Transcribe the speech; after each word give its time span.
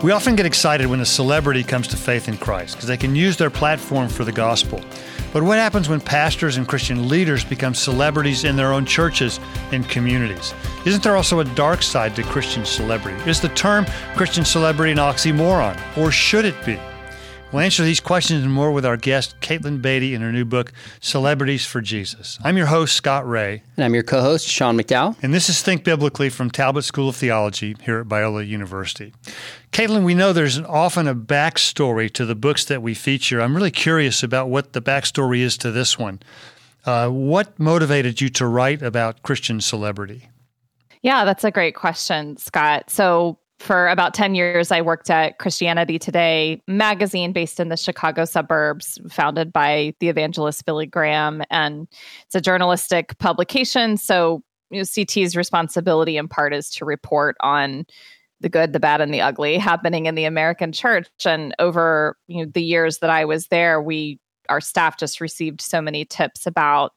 We 0.00 0.12
often 0.12 0.36
get 0.36 0.46
excited 0.46 0.86
when 0.86 1.00
a 1.00 1.04
celebrity 1.04 1.64
comes 1.64 1.88
to 1.88 1.96
faith 1.96 2.28
in 2.28 2.38
Christ 2.38 2.76
because 2.76 2.86
they 2.86 2.96
can 2.96 3.16
use 3.16 3.36
their 3.36 3.50
platform 3.50 4.08
for 4.08 4.24
the 4.24 4.30
gospel. 4.30 4.80
But 5.32 5.42
what 5.42 5.58
happens 5.58 5.88
when 5.88 6.00
pastors 6.00 6.56
and 6.56 6.68
Christian 6.68 7.08
leaders 7.08 7.44
become 7.44 7.74
celebrities 7.74 8.44
in 8.44 8.54
their 8.54 8.72
own 8.72 8.86
churches 8.86 9.40
and 9.72 9.88
communities? 9.88 10.54
Isn't 10.86 11.02
there 11.02 11.16
also 11.16 11.40
a 11.40 11.44
dark 11.44 11.82
side 11.82 12.14
to 12.14 12.22
Christian 12.22 12.64
celebrity? 12.64 13.18
Is 13.28 13.40
the 13.40 13.48
term 13.48 13.86
Christian 14.14 14.44
celebrity 14.44 14.92
an 14.92 14.98
oxymoron, 14.98 15.76
or 15.96 16.12
should 16.12 16.44
it 16.44 16.64
be? 16.64 16.78
We'll 17.50 17.62
answer 17.62 17.82
these 17.82 18.00
questions 18.00 18.44
and 18.44 18.52
more 18.52 18.70
with 18.70 18.84
our 18.84 18.98
guest, 18.98 19.40
Katelyn 19.40 19.80
Beaty, 19.80 20.12
in 20.12 20.20
her 20.20 20.30
new 20.30 20.44
book, 20.44 20.70
Celebrities 21.00 21.64
for 21.64 21.80
Jesus. 21.80 22.38
I'm 22.44 22.58
your 22.58 22.66
host, 22.66 22.94
Scott 22.94 23.26
Rae. 23.26 23.62
And 23.74 23.84
I'm 23.86 23.94
your 23.94 24.02
co 24.02 24.20
host, 24.20 24.46
Sean 24.46 24.78
McDowell. 24.78 25.16
And 25.22 25.32
this 25.32 25.48
is 25.48 25.62
Think 25.62 25.82
Biblically 25.82 26.28
from 26.28 26.50
Talbot 26.50 26.84
School 26.84 27.08
of 27.08 27.16
Theology 27.16 27.74
here 27.80 28.00
at 28.00 28.06
Biola 28.06 28.46
University. 28.46 29.14
Katelyn, 29.72 30.04
we 30.04 30.14
know 30.14 30.34
there's 30.34 30.60
often 30.60 31.08
a 31.08 31.14
backstory 31.14 32.12
to 32.12 32.26
the 32.26 32.34
books 32.34 32.66
that 32.66 32.82
we 32.82 32.92
feature. 32.92 33.40
I'm 33.40 33.56
really 33.56 33.70
curious 33.70 34.22
about 34.22 34.50
what 34.50 34.74
the 34.74 34.82
backstory 34.82 35.38
is 35.38 35.56
to 35.58 35.70
this 35.70 35.98
one. 35.98 36.20
Uh, 36.84 37.08
what 37.08 37.58
motivated 37.58 38.20
you 38.20 38.28
to 38.28 38.46
write 38.46 38.82
about 38.82 39.22
Christian 39.22 39.62
celebrity? 39.62 40.28
Yeah, 41.00 41.24
that's 41.24 41.44
a 41.44 41.50
great 41.50 41.74
question, 41.74 42.36
Scott. 42.36 42.90
So, 42.90 43.38
for 43.58 43.88
about 43.88 44.14
10 44.14 44.34
years, 44.34 44.70
I 44.70 44.80
worked 44.80 45.10
at 45.10 45.38
Christianity 45.38 45.98
Today 45.98 46.62
magazine 46.68 47.32
based 47.32 47.58
in 47.58 47.68
the 47.68 47.76
Chicago 47.76 48.24
suburbs, 48.24 48.98
founded 49.10 49.52
by 49.52 49.94
the 50.00 50.08
evangelist 50.08 50.64
Billy 50.64 50.86
Graham. 50.86 51.42
And 51.50 51.88
it's 52.26 52.34
a 52.34 52.40
journalistic 52.40 53.18
publication. 53.18 53.96
So, 53.96 54.42
you 54.70 54.78
know, 54.78 54.84
CT's 54.84 55.36
responsibility 55.36 56.16
in 56.16 56.28
part 56.28 56.54
is 56.54 56.70
to 56.70 56.84
report 56.84 57.36
on 57.40 57.86
the 58.40 58.48
good, 58.48 58.72
the 58.72 58.80
bad, 58.80 59.00
and 59.00 59.12
the 59.12 59.20
ugly 59.20 59.58
happening 59.58 60.06
in 60.06 60.14
the 60.14 60.24
American 60.24 60.70
church. 60.70 61.08
And 61.24 61.54
over 61.58 62.16
you 62.28 62.44
know, 62.44 62.50
the 62.54 62.62
years 62.62 62.98
that 62.98 63.10
I 63.10 63.24
was 63.24 63.48
there, 63.48 63.82
we 63.82 64.20
our 64.48 64.60
staff 64.60 64.98
just 64.98 65.20
received 65.20 65.60
so 65.60 65.80
many 65.80 66.04
tips 66.04 66.46
about 66.46 66.92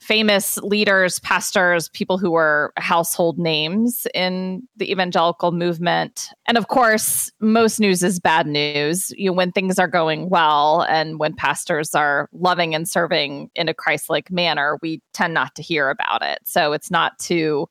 famous 0.00 0.56
leaders, 0.58 1.18
pastors, 1.20 1.88
people 1.90 2.18
who 2.18 2.30
were 2.30 2.72
household 2.76 3.38
names 3.38 4.06
in 4.14 4.66
the 4.76 4.90
evangelical 4.90 5.52
movement. 5.52 6.28
And 6.46 6.58
of 6.58 6.68
course, 6.68 7.30
most 7.40 7.80
news 7.80 8.02
is 8.02 8.20
bad 8.20 8.46
news. 8.46 9.12
You 9.16 9.30
know, 9.30 9.34
when 9.34 9.52
things 9.52 9.78
are 9.78 9.88
going 9.88 10.28
well 10.28 10.82
and 10.88 11.18
when 11.18 11.34
pastors 11.34 11.94
are 11.94 12.28
loving 12.32 12.74
and 12.74 12.88
serving 12.88 13.50
in 13.54 13.68
a 13.68 13.74
Christ-like 13.74 14.30
manner, 14.30 14.78
we 14.82 15.02
tend 15.12 15.34
not 15.34 15.54
to 15.56 15.62
hear 15.62 15.90
about 15.90 16.22
it. 16.22 16.38
So 16.44 16.72
it's 16.72 16.90
not 16.90 17.18
to 17.20 17.68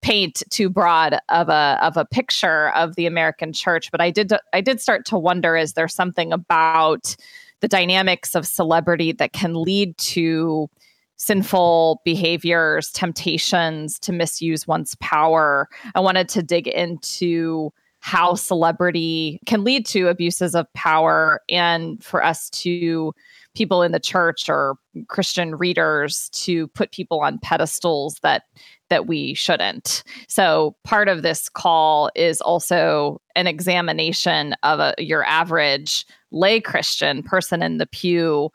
paint 0.00 0.44
too 0.50 0.70
broad 0.70 1.18
of 1.28 1.48
a 1.48 1.76
of 1.82 1.96
a 1.96 2.04
picture 2.04 2.70
of 2.70 2.94
the 2.94 3.04
American 3.04 3.52
church, 3.52 3.90
but 3.90 4.00
I 4.00 4.12
did 4.12 4.32
I 4.52 4.60
did 4.60 4.80
start 4.80 5.04
to 5.06 5.18
wonder 5.18 5.56
is 5.56 5.72
there 5.72 5.88
something 5.88 6.32
about 6.32 7.16
the 7.60 7.68
dynamics 7.68 8.34
of 8.34 8.46
celebrity 8.46 9.12
that 9.12 9.32
can 9.32 9.54
lead 9.54 9.96
to 9.98 10.68
sinful 11.16 12.00
behaviors, 12.04 12.90
temptations 12.92 13.98
to 13.98 14.12
misuse 14.12 14.66
one's 14.66 14.94
power. 14.96 15.68
I 15.94 16.00
wanted 16.00 16.28
to 16.30 16.42
dig 16.42 16.68
into 16.68 17.72
how 18.00 18.34
celebrity 18.34 19.40
can 19.46 19.64
lead 19.64 19.84
to 19.86 20.06
abuses 20.06 20.54
of 20.54 20.72
power 20.74 21.40
and 21.48 22.02
for 22.02 22.24
us 22.24 22.48
to 22.50 23.12
people 23.54 23.82
in 23.82 23.90
the 23.90 23.98
church 23.98 24.48
or 24.48 24.76
Christian 25.08 25.56
readers 25.56 26.28
to 26.30 26.68
put 26.68 26.92
people 26.92 27.20
on 27.20 27.38
pedestals 27.38 28.16
that 28.22 28.44
that 28.88 29.06
we 29.06 29.34
shouldn't. 29.34 30.04
So 30.28 30.76
part 30.84 31.08
of 31.08 31.22
this 31.22 31.48
call 31.48 32.10
is 32.14 32.40
also 32.40 33.20
an 33.34 33.46
examination 33.46 34.54
of 34.62 34.80
a, 34.80 34.94
your 34.98 35.24
average 35.24 36.06
lay 36.30 36.60
Christian 36.60 37.22
person 37.22 37.62
in 37.62 37.78
the 37.78 37.86
pew. 37.86 38.50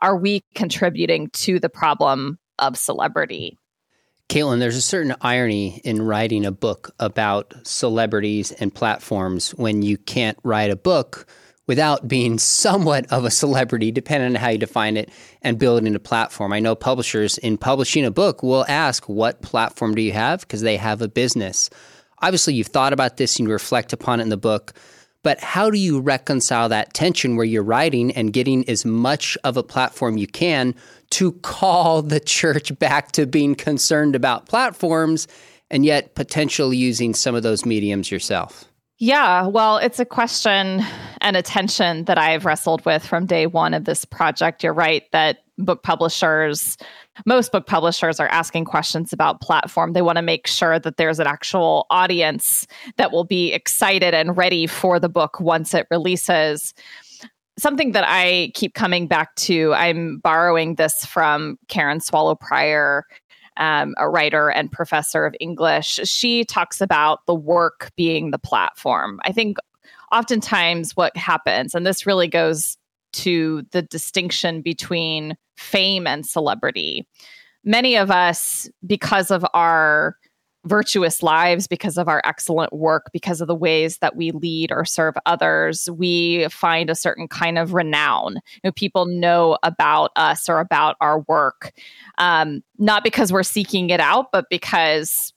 Are 0.00 0.16
we 0.16 0.44
contributing 0.54 1.30
to 1.30 1.58
the 1.58 1.68
problem 1.68 2.38
of 2.58 2.76
celebrity? 2.76 3.58
Katelyn, 4.28 4.58
there's 4.58 4.76
a 4.76 4.82
certain 4.82 5.14
irony 5.22 5.80
in 5.84 6.02
writing 6.02 6.44
a 6.44 6.52
book 6.52 6.94
about 7.00 7.54
celebrities 7.62 8.52
and 8.52 8.74
platforms 8.74 9.52
when 9.52 9.80
you 9.80 9.96
can't 9.96 10.38
write 10.44 10.70
a 10.70 10.76
book 10.76 11.26
without 11.66 12.08
being 12.08 12.38
somewhat 12.38 13.10
of 13.10 13.24
a 13.24 13.30
celebrity, 13.30 13.90
depending 13.90 14.30
on 14.30 14.34
how 14.34 14.50
you 14.50 14.58
define 14.58 14.98
it, 14.98 15.10
and 15.40 15.58
building 15.58 15.94
a 15.94 15.98
platform. 15.98 16.52
I 16.52 16.60
know 16.60 16.74
publishers 16.74 17.38
in 17.38 17.56
publishing 17.56 18.04
a 18.04 18.10
book 18.10 18.42
will 18.42 18.66
ask, 18.68 19.08
What 19.08 19.40
platform 19.40 19.94
do 19.94 20.02
you 20.02 20.12
have? 20.12 20.40
Because 20.40 20.60
they 20.60 20.76
have 20.76 21.00
a 21.00 21.08
business. 21.08 21.70
Obviously, 22.20 22.52
you've 22.52 22.66
thought 22.66 22.92
about 22.92 23.16
this 23.16 23.38
and 23.38 23.48
you 23.48 23.52
reflect 23.52 23.94
upon 23.94 24.20
it 24.20 24.24
in 24.24 24.28
the 24.28 24.36
book. 24.36 24.74
But 25.22 25.40
how 25.40 25.70
do 25.70 25.78
you 25.78 26.00
reconcile 26.00 26.68
that 26.68 26.94
tension 26.94 27.36
where 27.36 27.46
you're 27.46 27.62
writing 27.62 28.12
and 28.12 28.32
getting 28.32 28.68
as 28.68 28.84
much 28.84 29.36
of 29.44 29.56
a 29.56 29.62
platform 29.62 30.16
you 30.16 30.26
can 30.26 30.74
to 31.10 31.32
call 31.32 32.02
the 32.14 32.20
church 32.20 32.76
back 32.78 33.12
to 33.12 33.26
being 33.26 33.54
concerned 33.54 34.14
about 34.14 34.46
platforms 34.46 35.26
and 35.70 35.84
yet 35.84 36.14
potentially 36.14 36.76
using 36.76 37.14
some 37.14 37.34
of 37.34 37.42
those 37.42 37.66
mediums 37.66 38.10
yourself? 38.10 38.64
Yeah, 39.00 39.46
well, 39.46 39.76
it's 39.76 40.00
a 40.00 40.04
question 40.04 40.82
and 41.20 41.36
a 41.36 41.42
tension 41.42 42.04
that 42.04 42.18
I've 42.18 42.44
wrestled 42.44 42.84
with 42.84 43.06
from 43.06 43.26
day 43.26 43.46
one 43.46 43.72
of 43.72 43.84
this 43.84 44.04
project. 44.04 44.64
You're 44.64 44.72
right 44.72 45.04
that 45.12 45.44
book 45.56 45.84
publishers, 45.84 46.76
most 47.26 47.52
book 47.52 47.66
publishers 47.66 48.20
are 48.20 48.28
asking 48.28 48.64
questions 48.64 49.12
about 49.12 49.40
platform. 49.40 49.92
They 49.92 50.02
want 50.02 50.16
to 50.16 50.22
make 50.22 50.46
sure 50.46 50.78
that 50.78 50.96
there's 50.96 51.18
an 51.18 51.26
actual 51.26 51.86
audience 51.90 52.66
that 52.96 53.12
will 53.12 53.24
be 53.24 53.52
excited 53.52 54.14
and 54.14 54.36
ready 54.36 54.66
for 54.66 54.98
the 54.98 55.08
book 55.08 55.40
once 55.40 55.74
it 55.74 55.86
releases. 55.90 56.74
Something 57.58 57.92
that 57.92 58.04
I 58.06 58.52
keep 58.54 58.74
coming 58.74 59.08
back 59.08 59.34
to, 59.36 59.74
I'm 59.74 60.18
borrowing 60.18 60.76
this 60.76 61.04
from 61.04 61.58
Karen 61.68 62.00
Swallow 62.00 62.36
Prior 62.36 63.04
um, 63.58 63.94
a 63.98 64.08
writer 64.08 64.50
and 64.50 64.72
professor 64.72 65.26
of 65.26 65.34
English, 65.40 66.00
she 66.04 66.44
talks 66.44 66.80
about 66.80 67.26
the 67.26 67.34
work 67.34 67.90
being 67.96 68.30
the 68.30 68.38
platform. 68.38 69.20
I 69.24 69.32
think 69.32 69.58
oftentimes 70.12 70.96
what 70.96 71.16
happens, 71.16 71.74
and 71.74 71.84
this 71.84 72.06
really 72.06 72.28
goes 72.28 72.77
to 73.12 73.66
the 73.72 73.82
distinction 73.82 74.62
between 74.62 75.36
fame 75.56 76.06
and 76.06 76.24
celebrity. 76.26 77.06
Many 77.64 77.96
of 77.96 78.10
us, 78.10 78.68
because 78.86 79.30
of 79.30 79.44
our 79.54 80.16
virtuous 80.64 81.22
lives 81.22 81.66
because 81.66 81.96
of 81.96 82.08
our 82.08 82.20
excellent 82.24 82.72
work, 82.72 83.10
because 83.12 83.40
of 83.40 83.48
the 83.48 83.54
ways 83.54 83.98
that 83.98 84.16
we 84.16 84.30
lead 84.30 84.70
or 84.70 84.84
serve 84.84 85.14
others, 85.26 85.88
we 85.90 86.46
find 86.48 86.90
a 86.90 86.94
certain 86.94 87.28
kind 87.28 87.58
of 87.58 87.72
renown. 87.72 88.34
You 88.34 88.60
know, 88.64 88.72
people 88.72 89.06
know 89.06 89.58
about 89.62 90.10
us 90.16 90.48
or 90.48 90.60
about 90.60 90.96
our 91.00 91.20
work, 91.20 91.72
um, 92.18 92.62
not 92.78 93.04
because 93.04 93.32
we're 93.32 93.42
seeking 93.42 93.90
it 93.90 94.00
out, 94.00 94.26
but 94.32 94.46
because 94.50 95.32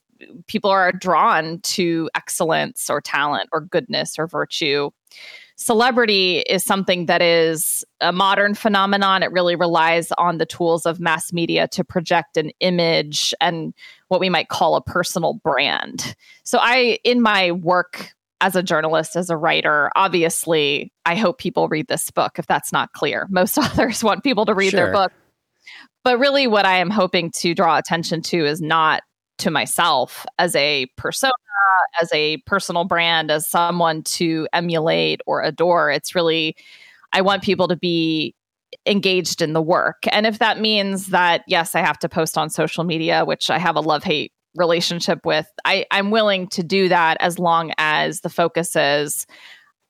people 0.46 0.70
are 0.70 0.92
drawn 0.92 1.60
to 1.60 2.08
excellence 2.14 2.88
or 2.88 3.00
talent 3.00 3.48
or 3.52 3.60
goodness 3.60 4.18
or 4.18 4.26
virtue 4.26 4.90
celebrity 5.56 6.38
is 6.40 6.64
something 6.64 7.06
that 7.06 7.22
is 7.22 7.84
a 8.00 8.12
modern 8.12 8.54
phenomenon. 8.54 9.22
It 9.22 9.32
really 9.32 9.56
relies 9.56 10.12
on 10.12 10.38
the 10.38 10.46
tools 10.46 10.86
of 10.86 11.00
mass 11.00 11.32
media 11.32 11.68
to 11.68 11.84
project 11.84 12.36
an 12.36 12.50
image 12.60 13.34
and 13.40 13.74
what 14.08 14.20
we 14.20 14.28
might 14.28 14.48
call 14.48 14.76
a 14.76 14.82
personal 14.82 15.34
brand. 15.34 16.14
So, 16.44 16.58
I, 16.60 16.98
in 17.04 17.20
my 17.22 17.52
work 17.52 18.12
as 18.40 18.56
a 18.56 18.62
journalist, 18.62 19.14
as 19.16 19.30
a 19.30 19.36
writer, 19.36 19.90
obviously, 19.94 20.92
I 21.06 21.14
hope 21.14 21.38
people 21.38 21.68
read 21.68 21.86
this 21.88 22.10
book 22.10 22.38
if 22.38 22.46
that's 22.46 22.72
not 22.72 22.92
clear. 22.92 23.26
Most 23.30 23.56
authors 23.58 24.02
want 24.02 24.24
people 24.24 24.46
to 24.46 24.54
read 24.54 24.70
sure. 24.70 24.84
their 24.84 24.92
book. 24.92 25.12
But 26.04 26.18
really, 26.18 26.48
what 26.48 26.66
I 26.66 26.78
am 26.78 26.90
hoping 26.90 27.30
to 27.36 27.54
draw 27.54 27.78
attention 27.78 28.22
to 28.22 28.44
is 28.44 28.60
not 28.60 29.02
to 29.42 29.50
myself 29.50 30.26
as 30.38 30.54
a 30.56 30.86
persona, 30.96 31.32
as 32.00 32.08
a 32.12 32.38
personal 32.38 32.84
brand, 32.84 33.30
as 33.30 33.48
someone 33.48 34.02
to 34.02 34.48
emulate 34.52 35.20
or 35.26 35.42
adore. 35.42 35.90
It's 35.90 36.14
really, 36.14 36.56
I 37.12 37.20
want 37.20 37.42
people 37.42 37.68
to 37.68 37.76
be 37.76 38.34
engaged 38.86 39.42
in 39.42 39.52
the 39.52 39.62
work. 39.62 40.04
And 40.10 40.26
if 40.26 40.38
that 40.38 40.60
means 40.60 41.08
that, 41.08 41.42
yes, 41.46 41.74
I 41.74 41.80
have 41.80 41.98
to 42.00 42.08
post 42.08 42.38
on 42.38 42.50
social 42.50 42.84
media, 42.84 43.24
which 43.24 43.50
I 43.50 43.58
have 43.58 43.76
a 43.76 43.80
love 43.80 44.02
hate 44.02 44.32
relationship 44.54 45.24
with, 45.24 45.46
I, 45.64 45.86
I'm 45.90 46.10
willing 46.10 46.48
to 46.48 46.62
do 46.62 46.88
that 46.88 47.16
as 47.20 47.38
long 47.38 47.72
as 47.78 48.20
the 48.20 48.30
focus 48.30 48.76
is 48.76 49.26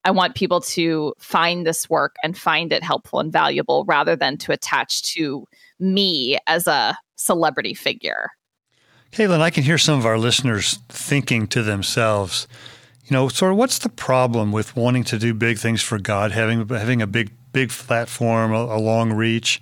I 0.05 0.11
want 0.11 0.35
people 0.35 0.61
to 0.61 1.15
find 1.19 1.65
this 1.67 1.88
work 1.88 2.17
and 2.25 2.37
find 2.37 2.73
it 2.73 2.82
helpful 2.82 3.21
and 3.21 3.32
valuable 3.32 3.85
rather 3.87 4.17
than 4.17 4.37
to 4.38 4.53
attach 4.53 5.03
to 5.15 5.47
me 5.79 6.38
as 6.47 6.67
a 6.67 6.99
celebrity 7.17 7.75
figure. 7.75 8.31
Katelyn, 9.12 9.41
I 9.41 9.50
can 9.50 9.62
hear 9.62 9.76
some 9.76 9.99
of 9.99 10.06
our 10.06 10.17
listeners 10.17 10.79
thinking 10.88 11.47
to 11.49 11.62
themselves, 11.62 12.49
you 13.05 13.14
know, 13.14 13.29
sort 13.29 13.53
of 13.53 13.59
what's 13.59 13.79
the 13.79 13.91
problem 13.91 14.53
with 14.53 14.75
wanting 14.75 15.05
to 15.05 15.19
do 15.19 15.35
big 15.35 15.59
things 15.59 15.82
for 15.82 15.99
God, 15.99 16.32
having 16.32 16.67
having 16.67 17.03
a 17.03 17.06
big 17.06 17.31
big 17.53 17.69
platform, 17.69 18.55
a, 18.55 18.64
a 18.64 18.79
long 18.79 19.12
reach? 19.12 19.61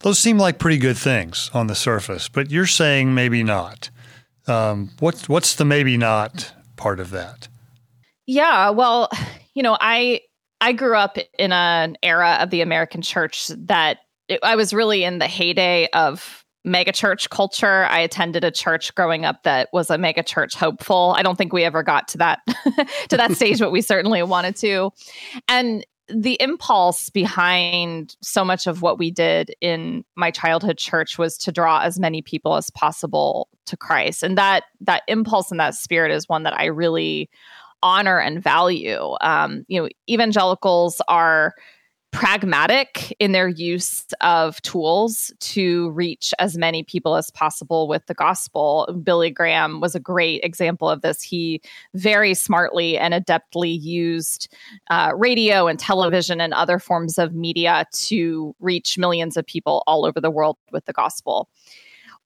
Those 0.00 0.18
seem 0.18 0.36
like 0.36 0.58
pretty 0.58 0.76
good 0.76 0.98
things 0.98 1.50
on 1.54 1.68
the 1.68 1.74
surface, 1.74 2.28
but 2.28 2.50
you're 2.50 2.66
saying 2.66 3.14
maybe 3.14 3.42
not. 3.42 3.88
Um, 4.46 4.90
what's 4.98 5.26
what's 5.26 5.54
the 5.54 5.64
maybe 5.64 5.96
not 5.96 6.52
part 6.76 7.00
of 7.00 7.10
that? 7.12 7.48
Yeah, 8.26 8.70
well, 8.70 9.08
you 9.54 9.62
know, 9.62 9.78
I 9.80 10.20
I 10.60 10.72
grew 10.72 10.96
up 10.96 11.16
in 11.38 11.50
an 11.50 11.96
era 12.02 12.36
of 12.40 12.50
the 12.50 12.60
American 12.60 13.00
church 13.00 13.48
that 13.56 14.00
it, 14.28 14.40
I 14.42 14.56
was 14.56 14.74
really 14.74 15.02
in 15.02 15.18
the 15.18 15.28
heyday 15.28 15.88
of 15.94 16.41
megachurch 16.66 17.30
culture. 17.30 17.84
I 17.84 18.00
attended 18.00 18.44
a 18.44 18.50
church 18.50 18.94
growing 18.94 19.24
up 19.24 19.42
that 19.42 19.68
was 19.72 19.90
a 19.90 19.96
megachurch 19.96 20.54
hopeful. 20.54 21.14
I 21.16 21.22
don't 21.22 21.36
think 21.36 21.52
we 21.52 21.64
ever 21.64 21.82
got 21.82 22.08
to 22.08 22.18
that 22.18 22.40
to 23.08 23.16
that 23.16 23.32
stage, 23.36 23.58
but 23.58 23.72
we 23.72 23.80
certainly 23.80 24.22
wanted 24.22 24.56
to. 24.56 24.90
And 25.48 25.84
the 26.08 26.36
impulse 26.40 27.10
behind 27.10 28.16
so 28.20 28.44
much 28.44 28.66
of 28.66 28.82
what 28.82 28.98
we 28.98 29.10
did 29.10 29.54
in 29.60 30.04
my 30.16 30.30
childhood 30.30 30.76
church 30.76 31.16
was 31.16 31.38
to 31.38 31.52
draw 31.52 31.80
as 31.80 31.98
many 31.98 32.22
people 32.22 32.56
as 32.56 32.70
possible 32.70 33.48
to 33.66 33.76
Christ. 33.76 34.22
And 34.22 34.36
that 34.36 34.64
that 34.80 35.02
impulse 35.08 35.50
and 35.50 35.60
that 35.60 35.74
spirit 35.74 36.12
is 36.12 36.28
one 36.28 36.42
that 36.42 36.58
I 36.58 36.66
really 36.66 37.30
honor 37.82 38.18
and 38.18 38.42
value. 38.42 39.16
Um, 39.20 39.64
you 39.68 39.80
know, 39.82 39.88
evangelicals 40.08 41.00
are 41.08 41.54
pragmatic 42.12 43.16
in 43.18 43.32
their 43.32 43.48
use 43.48 44.04
of 44.20 44.60
tools 44.62 45.32
to 45.40 45.90
reach 45.90 46.32
as 46.38 46.58
many 46.58 46.82
people 46.82 47.16
as 47.16 47.30
possible 47.30 47.88
with 47.88 48.06
the 48.06 48.14
gospel. 48.14 48.86
Billy 49.02 49.30
Graham 49.30 49.80
was 49.80 49.94
a 49.94 50.00
great 50.00 50.44
example 50.44 50.90
of 50.90 51.00
this. 51.00 51.22
He 51.22 51.62
very 51.94 52.34
smartly 52.34 52.98
and 52.98 53.14
adeptly 53.14 53.80
used 53.80 54.54
uh, 54.90 55.12
radio 55.16 55.66
and 55.66 55.78
television 55.78 56.40
and 56.40 56.52
other 56.52 56.78
forms 56.78 57.16
of 57.16 57.34
media 57.34 57.86
to 57.92 58.54
reach 58.60 58.98
millions 58.98 59.38
of 59.38 59.46
people 59.46 59.82
all 59.86 60.04
over 60.04 60.20
the 60.20 60.30
world 60.30 60.58
with 60.70 60.84
the 60.84 60.92
gospel. 60.92 61.48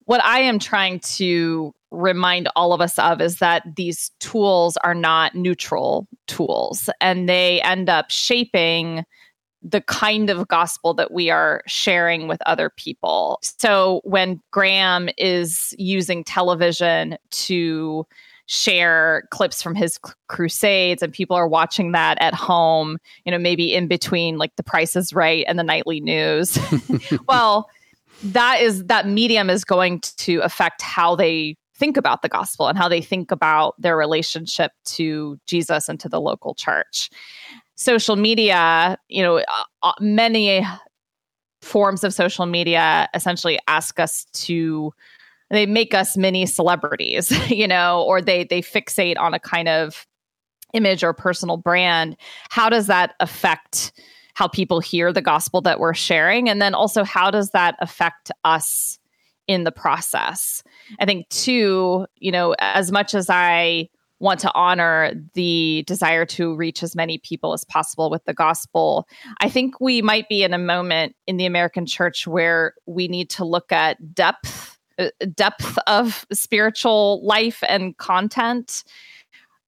What 0.06 0.22
I 0.24 0.40
am 0.40 0.58
trying 0.58 1.00
to 1.00 1.72
remind 1.92 2.48
all 2.56 2.72
of 2.72 2.80
us 2.80 2.98
of 2.98 3.20
is 3.20 3.38
that 3.38 3.62
these 3.76 4.10
tools 4.18 4.76
are 4.82 4.94
not 4.94 5.36
neutral 5.36 6.08
tools 6.26 6.90
and 7.00 7.28
they 7.28 7.60
end 7.62 7.88
up 7.88 8.10
shaping 8.10 9.04
the 9.66 9.80
kind 9.80 10.30
of 10.30 10.46
gospel 10.46 10.94
that 10.94 11.12
we 11.12 11.28
are 11.28 11.62
sharing 11.66 12.28
with 12.28 12.40
other 12.46 12.70
people. 12.70 13.40
So 13.42 14.00
when 14.04 14.40
Graham 14.52 15.08
is 15.18 15.74
using 15.76 16.22
television 16.22 17.18
to 17.30 18.06
share 18.46 19.24
clips 19.32 19.60
from 19.60 19.74
his 19.74 19.98
crusades 20.28 21.02
and 21.02 21.12
people 21.12 21.36
are 21.36 21.48
watching 21.48 21.90
that 21.92 22.16
at 22.20 22.32
home, 22.32 22.96
you 23.24 23.32
know, 23.32 23.38
maybe 23.38 23.74
in 23.74 23.88
between 23.88 24.38
like 24.38 24.54
the 24.54 24.62
price 24.62 24.94
is 24.94 25.12
right 25.12 25.44
and 25.48 25.58
the 25.58 25.64
nightly 25.64 26.00
news. 26.00 26.56
well, 27.28 27.68
that 28.22 28.60
is 28.60 28.84
that 28.84 29.08
medium 29.08 29.50
is 29.50 29.64
going 29.64 30.00
to 30.00 30.38
affect 30.40 30.80
how 30.80 31.16
they 31.16 31.56
think 31.74 31.96
about 31.96 32.22
the 32.22 32.28
gospel 32.28 32.68
and 32.68 32.78
how 32.78 32.88
they 32.88 33.02
think 33.02 33.30
about 33.30 33.74
their 33.80 33.96
relationship 33.96 34.72
to 34.84 35.38
Jesus 35.46 35.88
and 35.88 36.00
to 36.00 36.08
the 36.08 36.20
local 36.20 36.54
church 36.54 37.10
social 37.76 38.16
media, 38.16 38.98
you 39.08 39.22
know, 39.22 39.38
uh, 39.38 39.64
uh, 39.82 39.92
many 40.00 40.66
forms 41.62 42.04
of 42.04 42.12
social 42.12 42.46
media 42.46 43.08
essentially 43.14 43.58
ask 43.68 44.00
us 44.00 44.26
to 44.32 44.92
they 45.50 45.64
make 45.64 45.94
us 45.94 46.16
mini 46.16 46.44
celebrities, 46.44 47.30
you 47.50 47.68
know, 47.68 48.02
or 48.02 48.20
they 48.20 48.44
they 48.44 48.60
fixate 48.60 49.18
on 49.18 49.34
a 49.34 49.38
kind 49.38 49.68
of 49.68 50.06
image 50.72 51.04
or 51.04 51.12
personal 51.12 51.56
brand. 51.56 52.16
How 52.50 52.68
does 52.68 52.88
that 52.88 53.14
affect 53.20 53.92
how 54.34 54.48
people 54.48 54.80
hear 54.80 55.12
the 55.12 55.22
gospel 55.22 55.62
that 55.62 55.80
we're 55.80 55.94
sharing 55.94 56.48
and 56.48 56.60
then 56.60 56.74
also 56.74 57.04
how 57.04 57.30
does 57.30 57.50
that 57.50 57.76
affect 57.80 58.30
us 58.44 58.98
in 59.46 59.64
the 59.64 59.72
process? 59.72 60.62
I 60.98 61.06
think 61.06 61.28
too, 61.28 62.06
you 62.16 62.32
know, 62.32 62.54
as 62.58 62.92
much 62.92 63.14
as 63.14 63.30
I 63.30 63.88
want 64.18 64.40
to 64.40 64.52
honor 64.54 65.12
the 65.34 65.84
desire 65.86 66.24
to 66.24 66.54
reach 66.56 66.82
as 66.82 66.96
many 66.96 67.18
people 67.18 67.52
as 67.52 67.64
possible 67.64 68.10
with 68.10 68.24
the 68.24 68.34
gospel. 68.34 69.06
I 69.40 69.48
think 69.48 69.80
we 69.80 70.00
might 70.02 70.28
be 70.28 70.42
in 70.42 70.54
a 70.54 70.58
moment 70.58 71.14
in 71.26 71.36
the 71.36 71.46
American 71.46 71.86
church 71.86 72.26
where 72.26 72.74
we 72.86 73.08
need 73.08 73.30
to 73.30 73.44
look 73.44 73.72
at 73.72 74.14
depth 74.14 74.78
uh, 74.98 75.10
depth 75.34 75.76
of 75.86 76.24
spiritual 76.32 77.20
life 77.22 77.62
and 77.68 77.96
content 77.98 78.82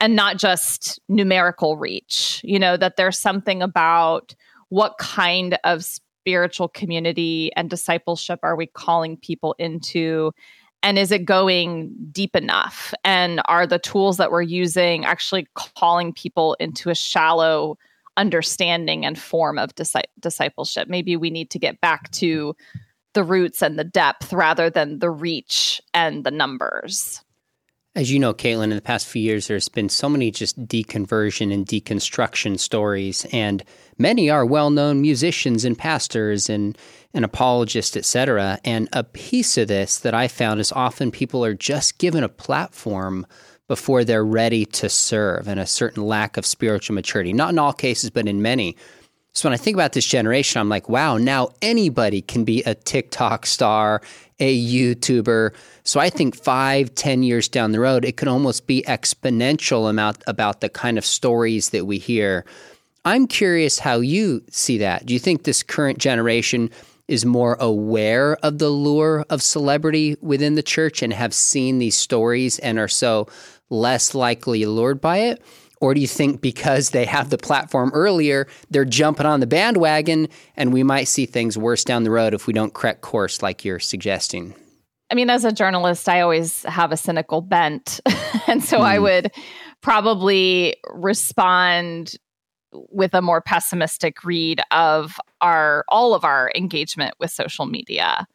and 0.00 0.16
not 0.16 0.38
just 0.38 0.98
numerical 1.08 1.76
reach. 1.76 2.40
You 2.42 2.58
know 2.58 2.78
that 2.78 2.96
there's 2.96 3.18
something 3.18 3.60
about 3.60 4.34
what 4.70 4.96
kind 4.98 5.58
of 5.64 5.84
spiritual 5.84 6.68
community 6.68 7.50
and 7.56 7.68
discipleship 7.68 8.40
are 8.42 8.56
we 8.56 8.66
calling 8.66 9.16
people 9.16 9.54
into 9.58 10.32
and 10.82 10.98
is 10.98 11.10
it 11.10 11.24
going 11.24 11.94
deep 12.12 12.36
enough? 12.36 12.94
And 13.04 13.40
are 13.46 13.66
the 13.66 13.78
tools 13.78 14.16
that 14.16 14.30
we're 14.30 14.42
using 14.42 15.04
actually 15.04 15.46
calling 15.54 16.12
people 16.12 16.54
into 16.60 16.90
a 16.90 16.94
shallow 16.94 17.78
understanding 18.16 19.04
and 19.04 19.18
form 19.18 19.58
of 19.58 19.74
discipleship? 19.74 20.88
Maybe 20.88 21.16
we 21.16 21.30
need 21.30 21.50
to 21.50 21.58
get 21.58 21.80
back 21.80 22.10
to 22.12 22.54
the 23.14 23.24
roots 23.24 23.62
and 23.62 23.78
the 23.78 23.84
depth 23.84 24.32
rather 24.32 24.70
than 24.70 25.00
the 25.00 25.10
reach 25.10 25.80
and 25.94 26.24
the 26.24 26.30
numbers. 26.30 27.22
As 27.96 28.12
you 28.12 28.20
know, 28.20 28.32
Katelyn, 28.32 28.64
in 28.64 28.76
the 28.76 28.80
past 28.80 29.08
few 29.08 29.22
years, 29.22 29.48
there's 29.48 29.68
been 29.68 29.88
so 29.88 30.08
many 30.08 30.30
just 30.30 30.64
deconversion 30.66 31.52
and 31.52 31.66
deconstruction 31.66 32.60
stories, 32.60 33.26
and 33.32 33.64
many 33.98 34.30
are 34.30 34.46
well-known 34.46 35.00
musicians 35.00 35.64
and 35.64 35.76
pastors 35.76 36.48
and, 36.48 36.78
and 37.12 37.24
apologists, 37.24 37.96
etc. 37.96 38.58
And 38.64 38.88
a 38.92 39.04
piece 39.04 39.58
of 39.58 39.68
this 39.68 39.98
that 39.98 40.14
I 40.14 40.28
found 40.28 40.60
is 40.60 40.72
often 40.72 41.10
people 41.10 41.44
are 41.44 41.54
just 41.54 41.98
given 41.98 42.24
a 42.24 42.28
platform 42.28 43.26
before 43.66 44.02
they're 44.02 44.24
ready 44.24 44.64
to 44.64 44.88
serve, 44.88 45.46
and 45.46 45.60
a 45.60 45.66
certain 45.66 46.02
lack 46.02 46.38
of 46.38 46.46
spiritual 46.46 46.94
maturity. 46.94 47.34
Not 47.34 47.50
in 47.50 47.58
all 47.58 47.74
cases, 47.74 48.08
but 48.08 48.26
in 48.26 48.40
many. 48.40 48.76
So 49.34 49.48
when 49.48 49.54
I 49.54 49.58
think 49.58 49.76
about 49.76 49.92
this 49.92 50.06
generation, 50.06 50.58
I'm 50.58 50.70
like, 50.70 50.88
wow, 50.88 51.18
now 51.18 51.50
anybody 51.60 52.22
can 52.22 52.44
be 52.44 52.62
a 52.64 52.74
TikTok 52.74 53.46
star, 53.46 54.00
a 54.40 54.66
YouTuber. 54.66 55.54
So 55.84 56.00
I 56.00 56.08
think 56.10 56.34
five, 56.34 56.94
ten 56.94 57.22
years 57.22 57.46
down 57.46 57.72
the 57.72 57.78
road, 57.78 58.04
it 58.04 58.16
could 58.16 58.26
almost 58.26 58.66
be 58.66 58.82
exponential 58.88 59.88
amount 59.88 60.24
about 60.26 60.60
the 60.60 60.68
kind 60.68 60.98
of 60.98 61.04
stories 61.04 61.70
that 61.70 61.84
we 61.84 61.98
hear. 61.98 62.44
I'm 63.04 63.26
curious 63.26 63.78
how 63.78 64.00
you 64.00 64.42
see 64.50 64.78
that. 64.78 65.06
Do 65.06 65.14
you 65.14 65.20
think 65.20 65.42
this 65.42 65.62
current 65.62 65.98
generation 65.98 66.70
is 67.08 67.24
more 67.24 67.56
aware 67.58 68.36
of 68.42 68.58
the 68.58 68.68
lure 68.68 69.24
of 69.30 69.42
celebrity 69.42 70.16
within 70.20 70.54
the 70.54 70.62
church 70.62 71.02
and 71.02 71.12
have 71.12 71.32
seen 71.32 71.78
these 71.78 71.96
stories 71.96 72.58
and 72.58 72.78
are 72.78 72.88
so 72.88 73.26
less 73.70 74.14
likely 74.14 74.66
lured 74.66 75.00
by 75.00 75.18
it? 75.18 75.42
Or 75.80 75.94
do 75.94 76.00
you 76.00 76.08
think 76.08 76.40
because 76.40 76.90
they 76.90 77.04
have 77.04 77.30
the 77.30 77.38
platform 77.38 77.90
earlier, 77.94 78.48
they're 78.70 78.84
jumping 78.84 79.26
on 79.26 79.40
the 79.40 79.46
bandwagon 79.46 80.28
and 80.56 80.72
we 80.72 80.82
might 80.82 81.04
see 81.04 81.24
things 81.24 81.56
worse 81.56 81.84
down 81.84 82.02
the 82.02 82.10
road 82.10 82.34
if 82.34 82.46
we 82.46 82.52
don't 82.52 82.74
correct 82.74 83.00
course 83.00 83.42
like 83.42 83.64
you're 83.64 83.78
suggesting? 83.78 84.54
I 85.10 85.14
mean, 85.14 85.30
as 85.30 85.44
a 85.44 85.52
journalist, 85.52 86.08
I 86.08 86.20
always 86.20 86.64
have 86.64 86.92
a 86.92 86.96
cynical 86.96 87.40
bent. 87.40 88.00
and 88.46 88.62
so 88.62 88.80
mm. 88.80 88.82
I 88.82 88.96
hmm. 88.96 89.02
would 89.04 89.32
probably 89.80 90.76
respond 90.90 92.16
with 92.72 93.14
a 93.14 93.22
more 93.22 93.40
pessimistic 93.40 94.24
read 94.24 94.60
of 94.70 95.18
our 95.40 95.84
all 95.88 96.14
of 96.14 96.24
our 96.24 96.52
engagement 96.54 97.14
with 97.18 97.30
social 97.30 97.66
media. 97.66 98.26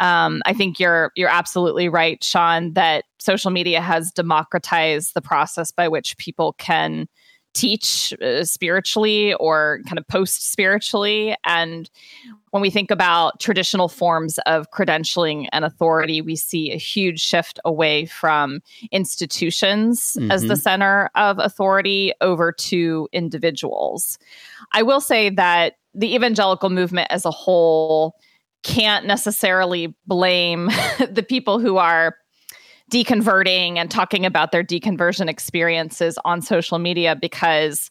Um, 0.00 0.42
I 0.46 0.52
think 0.52 0.80
you're 0.80 1.12
you're 1.14 1.28
absolutely 1.28 1.88
right, 1.88 2.22
Sean, 2.22 2.72
that 2.72 3.04
social 3.18 3.50
media 3.50 3.80
has 3.80 4.10
democratized 4.10 5.14
the 5.14 5.22
process 5.22 5.70
by 5.70 5.88
which 5.88 6.16
people 6.18 6.54
can 6.54 7.08
teach 7.54 8.14
uh, 8.22 8.44
spiritually 8.44 9.34
or 9.34 9.80
kind 9.86 9.98
of 9.98 10.06
post 10.08 10.50
spiritually. 10.50 11.36
And 11.44 11.90
when 12.50 12.62
we 12.62 12.70
think 12.70 12.90
about 12.90 13.40
traditional 13.40 13.88
forms 13.88 14.38
of 14.46 14.70
credentialing 14.70 15.48
and 15.52 15.64
authority, 15.64 16.20
we 16.20 16.36
see 16.36 16.72
a 16.72 16.76
huge 16.76 17.20
shift 17.20 17.58
away 17.64 18.06
from 18.06 18.60
institutions 18.90 20.16
mm-hmm. 20.18 20.30
as 20.30 20.42
the 20.42 20.48
mm-hmm. 20.48 20.60
center 20.60 21.10
of 21.14 21.38
authority 21.38 22.12
over 22.20 22.52
to 22.52 23.08
individuals. 23.12 24.18
I 24.72 24.82
will 24.82 25.00
say 25.00 25.30
that 25.30 25.74
the 25.94 26.14
evangelical 26.14 26.70
movement 26.70 27.08
as 27.10 27.24
a 27.24 27.30
whole 27.30 28.16
can't 28.62 29.06
necessarily 29.06 29.94
blame 30.06 30.66
the 31.10 31.24
people 31.26 31.58
who 31.58 31.76
are 31.76 32.16
deconverting 32.92 33.78
and 33.78 33.90
talking 33.90 34.26
about 34.26 34.52
their 34.52 34.62
deconversion 34.62 35.28
experiences 35.28 36.18
on 36.26 36.42
social 36.42 36.78
media 36.78 37.16
because 37.16 37.90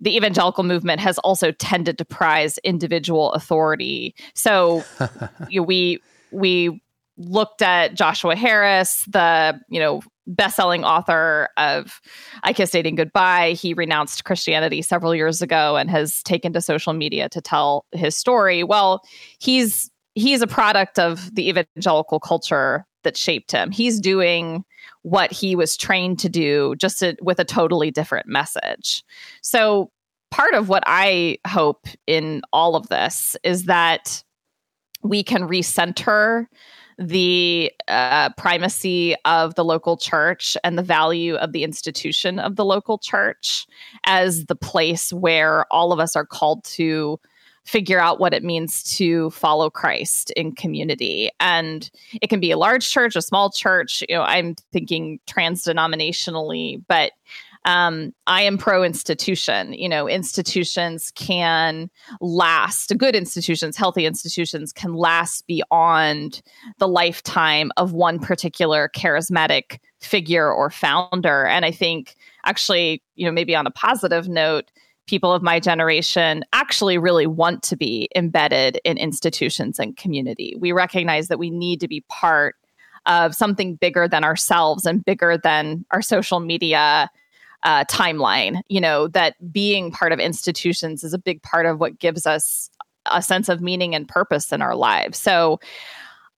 the 0.00 0.16
evangelical 0.16 0.64
movement 0.64 1.00
has 1.00 1.18
also 1.18 1.52
tended 1.52 1.96
to 1.98 2.04
prize 2.04 2.58
individual 2.58 3.32
authority. 3.32 4.14
So 4.34 4.82
you 5.48 5.60
know, 5.60 5.64
we 5.64 6.02
we 6.32 6.82
looked 7.16 7.62
at 7.62 7.94
Joshua 7.94 8.34
Harris, 8.34 9.04
the 9.06 9.60
you 9.68 9.78
know 9.78 10.02
best-selling 10.26 10.84
author 10.84 11.48
of 11.56 12.00
I 12.42 12.52
Kissed 12.52 12.72
Dating 12.72 12.96
Goodbye. 12.96 13.52
He 13.52 13.72
renounced 13.72 14.24
Christianity 14.24 14.82
several 14.82 15.14
years 15.14 15.42
ago 15.42 15.76
and 15.76 15.90
has 15.90 16.22
taken 16.24 16.52
to 16.54 16.60
social 16.60 16.92
media 16.92 17.28
to 17.28 17.40
tell 17.40 17.84
his 17.92 18.16
story. 18.16 18.64
Well, 18.64 19.02
he's 19.38 19.90
he's 20.16 20.42
a 20.42 20.48
product 20.48 20.98
of 20.98 21.32
the 21.34 21.48
evangelical 21.48 22.18
culture 22.18 22.84
that 23.02 23.16
shaped 23.16 23.52
him. 23.52 23.70
He's 23.70 24.00
doing 24.00 24.64
what 25.02 25.32
he 25.32 25.56
was 25.56 25.76
trained 25.76 26.18
to 26.20 26.28
do, 26.28 26.74
just 26.76 26.98
to, 26.98 27.16
with 27.22 27.38
a 27.38 27.44
totally 27.44 27.90
different 27.90 28.26
message. 28.26 29.02
So 29.42 29.90
part 30.30 30.54
of 30.54 30.68
what 30.68 30.84
I 30.86 31.38
hope 31.46 31.86
in 32.06 32.42
all 32.52 32.76
of 32.76 32.88
this 32.88 33.36
is 33.42 33.64
that 33.64 34.22
we 35.02 35.22
can 35.22 35.42
recenter 35.42 36.46
the 36.98 37.72
uh, 37.88 38.28
primacy 38.34 39.16
of 39.24 39.54
the 39.54 39.64
local 39.64 39.96
church 39.96 40.54
and 40.62 40.76
the 40.76 40.82
value 40.82 41.34
of 41.36 41.52
the 41.52 41.64
institution 41.64 42.38
of 42.38 42.56
the 42.56 42.64
local 42.64 42.98
church 42.98 43.66
as 44.04 44.44
the 44.46 44.54
place 44.54 45.10
where 45.10 45.64
all 45.72 45.92
of 45.92 45.98
us 45.98 46.14
are 46.14 46.26
called 46.26 46.62
to 46.64 47.18
figure 47.64 48.00
out 48.00 48.18
what 48.18 48.34
it 48.34 48.42
means 48.42 48.82
to 48.82 49.30
follow 49.30 49.70
Christ 49.70 50.30
in 50.32 50.52
community. 50.52 51.30
And 51.40 51.90
it 52.20 52.28
can 52.28 52.40
be 52.40 52.50
a 52.50 52.58
large 52.58 52.90
church, 52.90 53.16
a 53.16 53.22
small 53.22 53.50
church. 53.50 54.02
You 54.08 54.16
know, 54.16 54.22
I'm 54.22 54.56
thinking 54.72 55.20
trans 55.26 55.64
denominationally, 55.64 56.82
but 56.88 57.12
um, 57.66 58.14
I 58.26 58.42
am 58.42 58.56
pro 58.56 58.82
institution. 58.82 59.74
You 59.74 59.88
know, 59.88 60.08
institutions 60.08 61.12
can 61.14 61.90
last, 62.20 62.96
good 62.96 63.14
institutions, 63.14 63.76
healthy 63.76 64.06
institutions 64.06 64.72
can 64.72 64.94
last 64.94 65.46
beyond 65.46 66.40
the 66.78 66.88
lifetime 66.88 67.70
of 67.76 67.92
one 67.92 68.18
particular 68.18 68.90
charismatic 68.96 69.78
figure 70.00 70.50
or 70.50 70.70
founder. 70.70 71.46
And 71.46 71.66
I 71.66 71.70
think, 71.70 72.16
actually, 72.46 73.02
you 73.14 73.26
know, 73.26 73.32
maybe 73.32 73.54
on 73.54 73.66
a 73.66 73.70
positive 73.70 74.28
note, 74.28 74.70
people 75.10 75.32
of 75.32 75.42
my 75.42 75.58
generation 75.58 76.44
actually 76.52 76.96
really 76.96 77.26
want 77.26 77.64
to 77.64 77.76
be 77.76 78.08
embedded 78.14 78.80
in 78.84 78.96
institutions 78.96 79.80
and 79.80 79.96
community. 79.96 80.54
We 80.56 80.70
recognize 80.70 81.26
that 81.26 81.38
we 81.40 81.50
need 81.50 81.80
to 81.80 81.88
be 81.88 82.04
part 82.08 82.54
of 83.06 83.34
something 83.34 83.74
bigger 83.74 84.06
than 84.06 84.22
ourselves 84.22 84.86
and 84.86 85.04
bigger 85.04 85.36
than 85.36 85.84
our 85.90 86.00
social 86.00 86.38
media 86.38 87.10
uh, 87.64 87.84
timeline. 87.86 88.60
You 88.68 88.80
know, 88.80 89.08
that 89.08 89.34
being 89.52 89.90
part 89.90 90.12
of 90.12 90.20
institutions 90.20 91.02
is 91.02 91.12
a 91.12 91.18
big 91.18 91.42
part 91.42 91.66
of 91.66 91.80
what 91.80 91.98
gives 91.98 92.24
us 92.24 92.70
a 93.06 93.20
sense 93.20 93.48
of 93.48 93.60
meaning 93.60 93.96
and 93.96 94.06
purpose 94.06 94.52
in 94.52 94.62
our 94.62 94.76
lives. 94.76 95.18
So, 95.18 95.58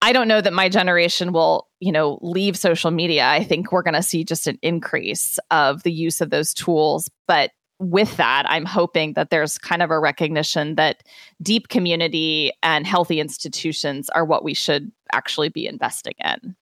I 0.05 0.12
don't 0.12 0.26
know 0.26 0.41
that 0.41 0.52
my 0.52 0.69
generation 0.69 1.33
will, 1.33 1.69
you 1.79 1.93
know, 1.93 2.19
leave 2.23 2.59
social 2.59 2.91
media. 2.91 3.29
I 3.29 3.45
think 3.45 3.71
we're 3.71 3.85
going 3.85 3.95
to 3.95 4.02
see 4.02 4.25
just 4.25 4.49
an 4.49 4.59
increase 4.61 5.38
of 5.52 5.85
the 5.85 5.93
use 5.93 6.21
of 6.21 6.31
those 6.31 6.52
tools, 6.52 7.09
but 7.29 7.52
with 7.79 8.17
that, 8.17 8.45
I'm 8.49 8.64
hoping 8.64 9.14
that 9.14 9.31
there's 9.31 9.59
kind 9.59 9.83
of 9.83 9.91
a 9.91 9.99
recognition 9.99 10.76
that 10.76 11.02
deep 11.43 11.69
community 11.69 12.52
and 12.62 12.87
healthy 12.87 13.21
institutions 13.21 14.09
are 14.11 14.25
what 14.25 14.45
we 14.45 14.55
should 14.55 14.93
actually 15.12 15.49
be 15.49 15.67
investing 15.67 16.14
in. 16.25 16.55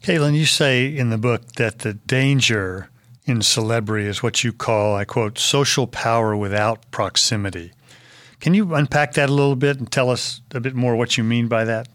Katelyn, 0.00 0.34
you 0.34 0.46
say 0.46 0.86
in 0.86 1.10
the 1.10 1.18
book 1.18 1.52
that 1.52 1.80
the 1.80 1.94
danger 1.94 2.88
in 3.24 3.42
celebrity 3.42 4.06
is 4.06 4.22
what 4.22 4.42
you 4.42 4.52
call, 4.52 4.94
I 4.94 5.04
quote, 5.04 5.38
social 5.38 5.86
power 5.86 6.36
without 6.36 6.90
proximity. 6.90 7.72
Can 8.40 8.54
you 8.54 8.74
unpack 8.74 9.14
that 9.14 9.28
a 9.28 9.32
little 9.32 9.56
bit 9.56 9.78
and 9.78 9.90
tell 9.90 10.10
us 10.10 10.40
a 10.52 10.60
bit 10.60 10.74
more 10.74 10.96
what 10.96 11.18
you 11.18 11.24
mean 11.24 11.48
by 11.48 11.64
that? 11.64 11.88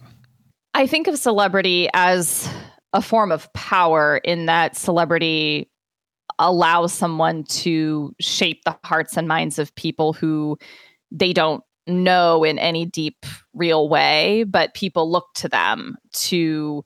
I 0.74 0.88
think 0.88 1.08
of 1.08 1.17
celebrity 1.17 1.89
as 1.93 2.50
a 2.93 3.01
form 3.01 3.32
of 3.32 3.51
power 3.53 4.17
in 4.17 4.46
that 4.46 4.75
celebrity 4.75 5.70
allows 6.39 6.93
someone 6.93 7.43
to 7.45 8.13
shape 8.19 8.63
the 8.65 8.77
hearts 8.83 9.17
and 9.17 9.27
minds 9.27 9.59
of 9.59 9.73
people 9.75 10.13
who 10.13 10.57
they 11.11 11.33
don't 11.33 11.63
know 11.87 12.43
in 12.43 12.57
any 12.59 12.85
deep, 12.85 13.25
real 13.53 13.89
way, 13.89 14.43
but 14.43 14.73
people 14.73 15.11
look 15.11 15.27
to 15.35 15.49
them 15.49 15.97
to 16.13 16.83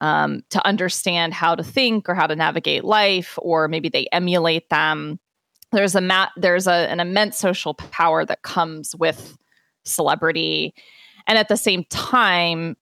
um, 0.00 0.42
to 0.50 0.64
understand 0.66 1.32
how 1.32 1.54
to 1.54 1.62
think 1.62 2.08
or 2.08 2.14
how 2.14 2.26
to 2.26 2.34
navigate 2.34 2.82
life, 2.82 3.38
or 3.40 3.68
maybe 3.68 3.88
they 3.88 4.06
emulate 4.10 4.68
them. 4.68 5.20
There's 5.70 5.94
a 5.94 6.00
ma- 6.00 6.30
there's 6.36 6.66
a, 6.66 6.90
an 6.90 6.98
immense 6.98 7.38
social 7.38 7.74
power 7.74 8.24
that 8.24 8.42
comes 8.42 8.96
with 8.96 9.38
celebrity, 9.84 10.74
and 11.26 11.38
at 11.38 11.48
the 11.48 11.56
same 11.56 11.84
time, 11.88 12.76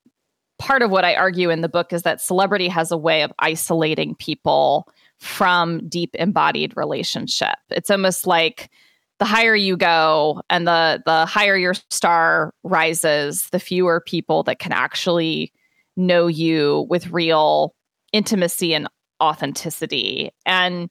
part 0.59 0.83
of 0.83 0.91
what 0.91 1.05
I 1.05 1.15
argue 1.15 1.51
in 1.51 1.61
the 1.61 1.69
book 1.69 1.93
is 1.93 2.03
that 2.03 2.21
celebrity 2.21 2.69
has 2.69 2.91
a 2.91 2.97
way 2.97 3.23
of 3.23 3.33
isolating 3.39 4.15
people 4.15 4.89
from 5.21 5.87
deep 5.89 6.15
embodied 6.15 6.77
relationship. 6.77 7.57
It's 7.69 7.91
almost 7.91 8.27
like 8.27 8.71
the 9.19 9.27
higher 9.27 9.55
you 9.55 9.77
go 9.77 10.41
and 10.49 10.67
the 10.67 11.03
the 11.05 11.27
higher 11.27 11.57
your 11.57 11.75
star 11.91 12.55
rises, 12.65 13.49
the 13.51 13.61
fewer 13.61 14.01
people 14.01 14.43
that 14.45 14.59
can 14.59 14.73
actually 14.73 15.53
know 15.97 16.27
you 16.27 16.87
with 16.89 17.11
real 17.11 17.75
intimacy 18.13 18.73
and 18.73 18.89
authenticity. 19.23 20.31
And 20.47 20.89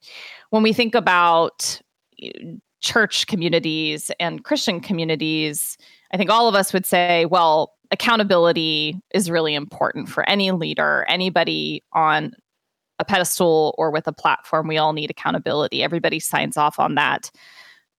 when 0.52 0.62
we 0.62 0.74
think 0.74 0.94
about 0.94 1.82
eh, 2.22 2.30
church 2.82 3.26
communities 3.26 4.12
and 4.20 4.44
Christian 4.44 4.80
communities, 4.80 5.78
I 6.14 6.18
think 6.18 6.30
all 6.30 6.48
of 6.48 6.54
us 6.54 6.72
would 6.72 6.86
say, 6.86 7.26
well, 7.26 7.74
accountability 7.92 9.02
is 9.14 9.32
really 9.32 9.56
important 9.56 10.08
for 10.08 10.28
any 10.30 10.52
leader, 10.52 11.04
anybody 11.10 11.84
on 11.94 12.34
a 13.00 13.06
pedestal 13.06 13.74
or 13.78 13.92
with 13.92 14.08
a 14.08 14.14
platform. 14.14 14.68
We 14.68 14.78
all 14.78 14.94
need 14.94 15.10
accountability. 15.10 15.82
Everybody 15.82 16.20
signs 16.20 16.58
off 16.58 16.80
on 16.80 16.96
that. 16.96 17.32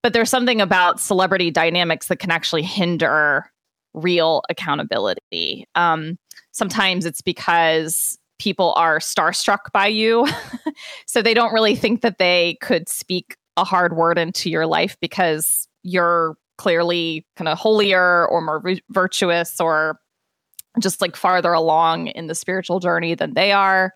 But 0.03 0.13
there's 0.13 0.29
something 0.29 0.61
about 0.61 0.99
celebrity 0.99 1.51
dynamics 1.51 2.07
that 2.07 2.17
can 2.17 2.31
actually 2.31 2.63
hinder 2.63 3.51
real 3.93 4.41
accountability. 4.49 5.67
Um, 5.75 6.17
sometimes 6.51 7.05
it's 7.05 7.21
because 7.21 8.17
people 8.39 8.73
are 8.75 8.99
starstruck 8.99 9.71
by 9.73 9.87
you. 9.87 10.27
so 11.05 11.21
they 11.21 11.33
don't 11.33 11.53
really 11.53 11.75
think 11.75 12.01
that 12.01 12.17
they 12.17 12.57
could 12.61 12.89
speak 12.89 13.35
a 13.57 13.63
hard 13.63 13.95
word 13.95 14.17
into 14.17 14.49
your 14.49 14.65
life 14.65 14.97
because 15.01 15.67
you're 15.83 16.35
clearly 16.57 17.25
kind 17.35 17.47
of 17.47 17.57
holier 17.57 18.25
or 18.27 18.41
more 18.41 18.63
virtuous 18.89 19.59
or 19.59 19.99
just 20.79 21.01
like 21.01 21.15
farther 21.15 21.53
along 21.53 22.07
in 22.07 22.27
the 22.27 22.35
spiritual 22.35 22.79
journey 22.79 23.13
than 23.13 23.33
they 23.33 23.51
are. 23.51 23.93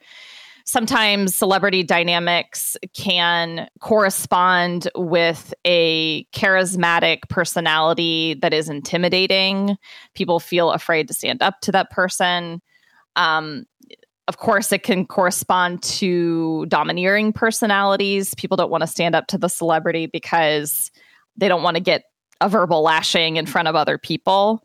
Sometimes 0.68 1.36
celebrity 1.36 1.84
dynamics 1.84 2.76
can 2.96 3.70
correspond 3.80 4.90
with 4.96 5.54
a 5.64 6.26
charismatic 6.34 7.30
personality 7.30 8.34
that 8.42 8.52
is 8.52 8.68
intimidating. 8.68 9.78
People 10.16 10.40
feel 10.40 10.72
afraid 10.72 11.08
to 11.08 11.14
stand 11.14 11.44
up 11.44 11.62
to 11.62 11.72
that 11.72 11.92
person. 11.92 12.64
Um, 13.16 13.66
of 14.28 14.38
course, 14.38 14.72
it 14.72 14.82
can 14.82 15.06
correspond 15.06 15.84
to 15.84 16.66
domineering 16.66 17.32
personalities. 17.32 18.34
People 18.34 18.58
don't 18.58 18.72
want 18.72 18.82
to 18.82 18.88
stand 18.88 19.14
up 19.14 19.28
to 19.28 19.38
the 19.38 19.50
celebrity 19.50 20.08
because 20.08 20.92
they 21.38 21.48
don't 21.48 21.62
want 21.62 21.76
to 21.76 21.82
get 21.82 22.06
a 22.42 22.50
verbal 22.50 22.82
lashing 22.82 23.36
in 23.36 23.46
front 23.46 23.68
of 23.68 23.76
other 23.76 24.00
people. 24.00 24.64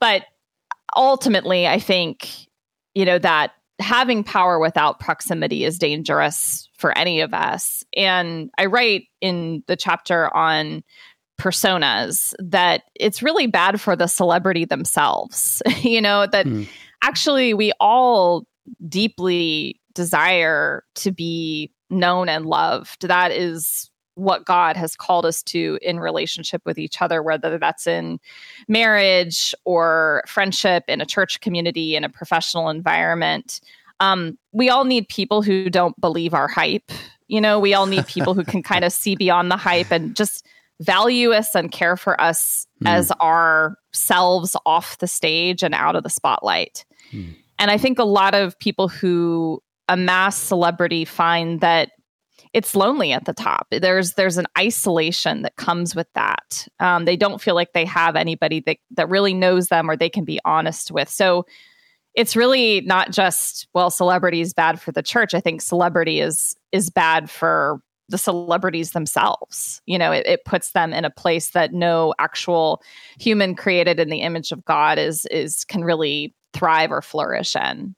But 0.00 0.24
ultimately, 0.96 1.66
I 1.66 1.78
think, 1.78 2.30
you 2.94 3.04
know, 3.04 3.18
that 3.18 3.52
having 3.80 4.24
power 4.24 4.58
without 4.58 5.00
proximity 5.00 5.64
is 5.64 5.78
dangerous 5.78 6.68
for 6.76 6.96
any 6.96 7.20
of 7.20 7.34
us. 7.34 7.82
And 7.96 8.50
I 8.58 8.66
write 8.66 9.08
in 9.20 9.64
the 9.66 9.76
chapter 9.76 10.34
on 10.34 10.84
personas 11.40 12.34
that 12.38 12.84
it's 12.94 13.22
really 13.22 13.46
bad 13.46 13.80
for 13.80 13.96
the 13.96 14.06
celebrity 14.06 14.64
themselves. 14.64 15.62
you 15.80 16.00
know, 16.00 16.26
that 16.26 16.46
mm. 16.46 16.68
actually 17.02 17.54
we 17.54 17.72
all 17.80 18.46
deeply 18.88 19.80
desire 19.94 20.84
to 20.96 21.10
be 21.10 21.72
known 21.90 22.28
and 22.28 22.46
loved. 22.46 23.06
That 23.06 23.32
is 23.32 23.90
what 24.14 24.44
God 24.44 24.76
has 24.76 24.96
called 24.96 25.26
us 25.26 25.42
to 25.44 25.78
in 25.82 25.98
relationship 25.98 26.62
with 26.64 26.78
each 26.78 27.02
other, 27.02 27.22
whether 27.22 27.58
that's 27.58 27.86
in 27.86 28.20
marriage 28.68 29.54
or 29.64 30.22
friendship, 30.26 30.84
in 30.88 31.00
a 31.00 31.06
church 31.06 31.40
community, 31.40 31.96
in 31.96 32.04
a 32.04 32.08
professional 32.08 32.68
environment. 32.68 33.60
Um, 34.00 34.38
we 34.52 34.70
all 34.70 34.84
need 34.84 35.08
people 35.08 35.42
who 35.42 35.70
don't 35.70 35.98
believe 36.00 36.34
our 36.34 36.48
hype. 36.48 36.90
You 37.28 37.40
know, 37.40 37.58
we 37.58 37.74
all 37.74 37.86
need 37.86 38.06
people 38.06 38.34
who 38.34 38.44
can 38.44 38.62
kind 38.64 38.84
of 38.84 38.92
see 38.92 39.16
beyond 39.16 39.50
the 39.50 39.56
hype 39.56 39.90
and 39.90 40.14
just 40.14 40.46
value 40.80 41.32
us 41.32 41.54
and 41.54 41.70
care 41.70 41.96
for 41.96 42.20
us 42.20 42.66
mm. 42.82 42.88
as 42.88 43.12
ourselves 43.20 44.56
off 44.66 44.98
the 44.98 45.06
stage 45.06 45.62
and 45.62 45.74
out 45.74 45.96
of 45.96 46.02
the 46.02 46.10
spotlight. 46.10 46.84
Mm. 47.12 47.34
And 47.58 47.70
I 47.70 47.78
think 47.78 47.98
a 47.98 48.04
lot 48.04 48.34
of 48.34 48.58
people 48.58 48.88
who 48.88 49.62
amass 49.88 50.36
celebrity 50.36 51.04
find 51.04 51.60
that 51.60 51.90
it's 52.54 52.76
lonely 52.76 53.12
at 53.12 53.24
the 53.24 53.34
top. 53.34 53.66
There's 53.70 54.12
there's 54.12 54.38
an 54.38 54.46
isolation 54.56 55.42
that 55.42 55.56
comes 55.56 55.94
with 55.94 56.06
that. 56.14 56.66
Um, 56.78 57.04
they 57.04 57.16
don't 57.16 57.40
feel 57.40 57.56
like 57.56 57.72
they 57.72 57.84
have 57.84 58.14
anybody 58.14 58.60
that 58.60 58.78
that 58.92 59.08
really 59.10 59.34
knows 59.34 59.66
them 59.68 59.90
or 59.90 59.96
they 59.96 60.08
can 60.08 60.24
be 60.24 60.40
honest 60.44 60.92
with. 60.92 61.10
So 61.10 61.44
it's 62.14 62.36
really 62.36 62.80
not 62.82 63.10
just 63.10 63.66
well, 63.74 63.90
celebrity 63.90 64.40
is 64.40 64.54
bad 64.54 64.80
for 64.80 64.92
the 64.92 65.02
church. 65.02 65.34
I 65.34 65.40
think 65.40 65.60
celebrity 65.60 66.20
is 66.20 66.56
is 66.70 66.90
bad 66.90 67.28
for 67.28 67.80
the 68.08 68.18
celebrities 68.18 68.92
themselves. 68.92 69.82
You 69.86 69.98
know, 69.98 70.12
it, 70.12 70.24
it 70.26 70.44
puts 70.44 70.70
them 70.72 70.92
in 70.92 71.04
a 71.04 71.10
place 71.10 71.50
that 71.50 71.72
no 71.72 72.14
actual 72.20 72.82
human 73.18 73.56
created 73.56 73.98
in 73.98 74.10
the 74.10 74.20
image 74.20 74.52
of 74.52 74.64
God 74.64 74.96
is 74.98 75.26
is 75.26 75.64
can 75.64 75.82
really 75.82 76.32
thrive 76.52 76.92
or 76.92 77.02
flourish 77.02 77.56
in. 77.56 77.96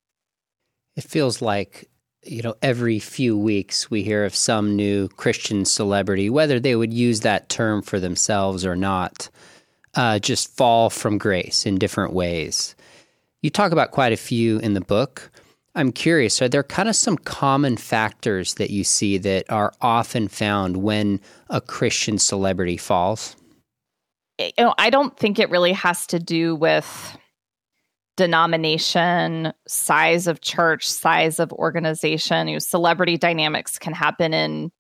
It 0.97 1.05
feels 1.05 1.43
like 1.43 1.91
you 2.27 2.43
know, 2.43 2.55
every 2.63 2.99
few 2.99 3.37
weeks 3.37 3.91
we 3.91 4.03
hear 4.03 4.25
of 4.25 4.35
some 4.35 4.77
new 4.77 5.09
Christian 5.09 5.65
celebrity, 5.65 6.29
whether 6.31 6.61
they 6.61 6.77
would 6.77 6.93
use 6.93 7.21
that 7.21 7.49
term 7.49 7.83
for 7.83 8.01
themselves 8.01 8.65
or 8.65 8.77
not, 8.77 9.29
uh, 9.95 10.19
just 10.19 10.55
fall 10.57 10.91
from 10.91 11.19
grace 11.19 11.67
in 11.67 11.79
different 11.79 12.13
ways. 12.13 12.75
You 13.43 13.51
talk 13.51 13.73
about 13.73 13.93
quite 13.93 14.13
a 14.13 14.17
few 14.17 14.59
in 14.59 14.75
the 14.75 14.81
book. 14.81 15.31
I'm 15.75 15.93
curious, 15.93 16.41
are 16.41 16.49
there 16.49 16.63
kind 16.63 16.89
of 16.89 16.97
some 16.97 17.19
common 17.19 17.77
factors 17.77 18.55
that 18.55 18.71
you 18.71 18.83
see 18.83 19.19
that 19.19 19.51
are 19.51 19.73
often 19.81 20.29
found 20.29 20.79
when 20.79 21.21
a 21.51 21.61
Christian 21.61 22.19
celebrity 22.19 22.79
falls? 22.79 23.37
You 24.39 24.53
know, 24.59 24.75
I 24.79 24.91
don't 24.91 25.17
think 25.17 25.39
it 25.39 25.51
really 25.51 25.73
has 25.73 26.07
to 26.09 26.19
do 26.19 26.55
with 26.55 27.19
denomination, 28.17 29.53
size 29.69 30.27
of 30.27 30.41
church, 30.41 30.89
size 30.89 31.39
of 31.39 31.53
organization. 31.53 32.49
You 32.49 32.55
know, 32.55 32.59
celebrity 32.59 33.17
dynamics 33.19 33.79
can 33.79 33.93
happen 33.93 34.35
in 34.35 34.73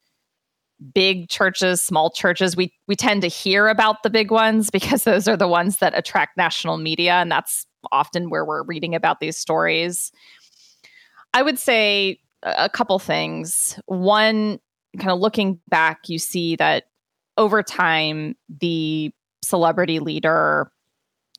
big 0.95 1.29
churches, 1.29 1.81
small 1.81 2.11
churches. 2.11 2.57
We 2.57 2.73
we 2.87 2.97
tend 2.97 3.23
to 3.23 3.29
hear 3.29 3.69
about 3.69 4.03
the 4.03 4.11
big 4.11 4.31
ones 4.31 4.71
because 4.71 5.05
those 5.05 5.29
are 5.29 5.37
the 5.37 5.49
ones 5.49 5.79
that 5.79 5.97
attract 5.97 6.37
national 6.37 6.79
media 6.79 7.15
and 7.15 7.31
that's 7.31 7.67
often 7.93 8.31
where 8.31 8.45
we're 8.45 8.65
reading 8.65 8.95
about 8.95 9.21
these 9.21 9.37
stories. 9.37 10.11
I 11.35 11.43
would 11.43 11.59
say 11.59 12.19
a 12.43 12.69
couple 12.69 12.99
things. 12.99 13.79
One, 13.87 14.59
kind 14.99 15.11
of 15.11 15.21
looking 15.21 15.61
back, 15.69 16.09
you 16.09 16.19
see 16.19 16.57
that 16.57 16.85
over 17.37 17.63
time 17.63 18.35
the 18.49 19.13
celebrity 19.43 20.01
leader 20.01 20.71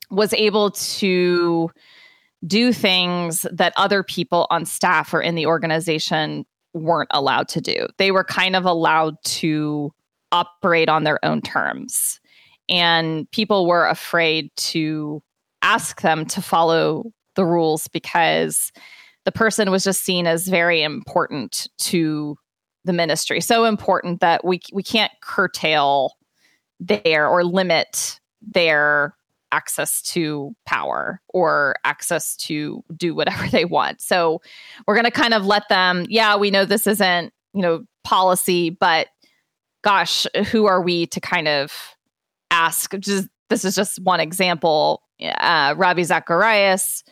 was 0.09 0.33
able 0.33 0.71
to 0.71 1.69
do 2.45 2.71
things 2.71 3.45
that 3.51 3.73
other 3.77 4.03
people 4.03 4.47
on 4.49 4.65
staff 4.65 5.13
or 5.13 5.21
in 5.21 5.35
the 5.35 5.45
organization 5.45 6.45
weren't 6.73 7.09
allowed 7.11 7.47
to 7.49 7.61
do. 7.61 7.87
They 7.97 8.11
were 8.11 8.23
kind 8.23 8.55
of 8.55 8.65
allowed 8.65 9.15
to 9.23 9.91
operate 10.31 10.89
on 10.89 11.03
their 11.03 11.23
own 11.25 11.41
terms. 11.41 12.19
And 12.69 13.29
people 13.31 13.65
were 13.65 13.87
afraid 13.87 14.51
to 14.57 15.23
ask 15.61 16.01
them 16.01 16.25
to 16.25 16.41
follow 16.41 17.11
the 17.35 17.45
rules 17.45 17.87
because 17.87 18.71
the 19.25 19.31
person 19.31 19.71
was 19.71 19.83
just 19.83 20.03
seen 20.03 20.27
as 20.27 20.47
very 20.47 20.83
important 20.83 21.67
to 21.79 22.37
the 22.83 22.93
ministry. 22.93 23.41
So 23.41 23.65
important 23.65 24.21
that 24.21 24.45
we 24.45 24.61
we 24.71 24.83
can't 24.83 25.11
curtail 25.21 26.13
their 26.79 27.27
or 27.27 27.43
limit 27.43 28.19
their 28.41 29.16
access 29.51 30.01
to 30.01 30.55
power 30.65 31.21
or 31.29 31.75
access 31.83 32.35
to 32.35 32.83
do 32.95 33.15
whatever 33.15 33.47
they 33.51 33.65
want. 33.65 34.01
So 34.01 34.41
we're 34.85 34.95
going 34.95 35.05
to 35.05 35.11
kind 35.11 35.33
of 35.33 35.45
let 35.45 35.69
them, 35.69 36.05
yeah, 36.09 36.35
we 36.35 36.51
know 36.51 36.65
this 36.65 36.87
isn't, 36.87 37.33
you 37.53 37.61
know, 37.61 37.83
policy, 38.03 38.69
but 38.69 39.07
gosh, 39.83 40.25
who 40.51 40.65
are 40.65 40.81
we 40.81 41.07
to 41.07 41.19
kind 41.19 41.47
of 41.47 41.95
ask? 42.51 42.93
Just, 42.99 43.27
this 43.49 43.63
is 43.65 43.75
just 43.75 43.99
one 43.99 44.19
example. 44.19 45.03
Uh, 45.21 45.73
Ravi 45.77 46.03
Zacharias, 46.03 47.03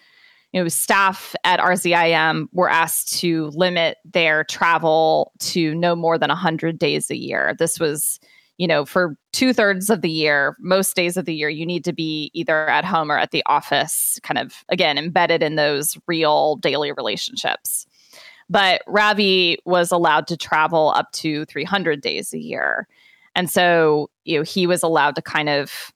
you 0.51 0.61
know, 0.61 0.67
staff 0.67 1.35
at 1.43 1.59
RZIM 1.59 2.47
were 2.53 2.69
asked 2.69 3.19
to 3.19 3.47
limit 3.47 3.97
their 4.05 4.43
travel 4.43 5.33
to 5.39 5.75
no 5.75 5.95
more 5.95 6.17
than 6.17 6.29
100 6.29 6.77
days 6.77 7.09
a 7.09 7.17
year. 7.17 7.55
This 7.57 7.79
was 7.79 8.19
you 8.57 8.67
know, 8.67 8.85
for 8.85 9.17
two 9.33 9.53
thirds 9.53 9.89
of 9.89 10.01
the 10.01 10.09
year, 10.09 10.55
most 10.59 10.95
days 10.95 11.17
of 11.17 11.25
the 11.25 11.33
year, 11.33 11.49
you 11.49 11.65
need 11.65 11.83
to 11.83 11.93
be 11.93 12.31
either 12.33 12.69
at 12.69 12.85
home 12.85 13.11
or 13.11 13.17
at 13.17 13.31
the 13.31 13.43
office, 13.45 14.19
kind 14.23 14.37
of 14.37 14.63
again, 14.69 14.97
embedded 14.97 15.43
in 15.43 15.55
those 15.55 15.97
real 16.07 16.55
daily 16.57 16.91
relationships. 16.91 17.85
But 18.49 18.81
Ravi 18.87 19.57
was 19.65 19.91
allowed 19.91 20.27
to 20.27 20.37
travel 20.37 20.89
up 20.95 21.11
to 21.13 21.45
300 21.45 22.01
days 22.01 22.33
a 22.33 22.39
year. 22.39 22.87
And 23.35 23.49
so, 23.49 24.09
you 24.23 24.37
know, 24.37 24.43
he 24.43 24.67
was 24.67 24.83
allowed 24.83 25.15
to 25.15 25.21
kind 25.21 25.49
of, 25.49 25.91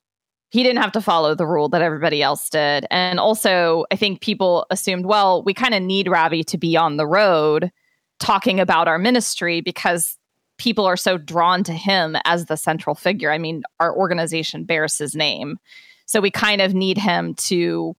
he 0.50 0.64
didn't 0.64 0.82
have 0.82 0.92
to 0.94 1.02
follow 1.02 1.36
the 1.36 1.46
rule 1.46 1.70
that 1.70 1.82
everybody 1.82 2.22
else 2.22 2.50
did. 2.50 2.86
And 2.90 3.20
also, 3.20 3.86
I 3.92 3.96
think 3.96 4.20
people 4.22 4.66
assumed, 4.72 5.06
well, 5.06 5.44
we 5.44 5.54
kind 5.54 5.76
of 5.76 5.84
need 5.84 6.10
Ravi 6.10 6.44
to 6.46 6.58
be 6.58 6.76
on 6.76 6.98
the 6.98 7.08
road 7.08 7.72
talking 8.20 8.60
about 8.60 8.88
our 8.88 8.98
ministry 8.98 9.62
because 9.62 10.18
people 10.60 10.86
are 10.86 10.98
so 10.98 11.18
drawn 11.18 11.64
to 11.64 11.74
him 11.74 12.16
as 12.26 12.46
the 12.46 12.58
central 12.58 12.94
figure. 12.94 13.32
I 13.32 13.40
mean, 13.40 13.64
our 13.80 13.96
organization 13.96 14.66
bears 14.66 14.98
his 14.98 15.16
name. 15.16 15.58
So 16.06 16.22
we 16.22 16.30
kind 16.30 16.62
of 16.62 16.76
need 16.76 16.98
him 16.98 17.34
to 17.36 17.96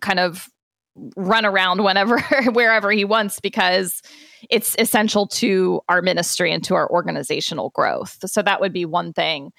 kind 0.00 0.18
of 0.18 0.48
run 1.16 1.46
around 1.46 1.84
whenever 1.84 2.20
wherever 2.52 2.90
he 2.90 3.04
wants 3.04 3.40
because 3.40 4.02
it's 4.48 4.74
essential 4.78 5.26
to 5.26 5.80
our 5.88 6.02
ministry 6.02 6.52
and 6.52 6.64
to 6.64 6.74
our 6.74 6.90
organizational 6.90 7.70
growth. 7.70 8.18
So 8.26 8.42
that 8.42 8.60
would 8.60 8.72
be 8.72 8.84
one 8.84 9.12
thing. 9.12 9.52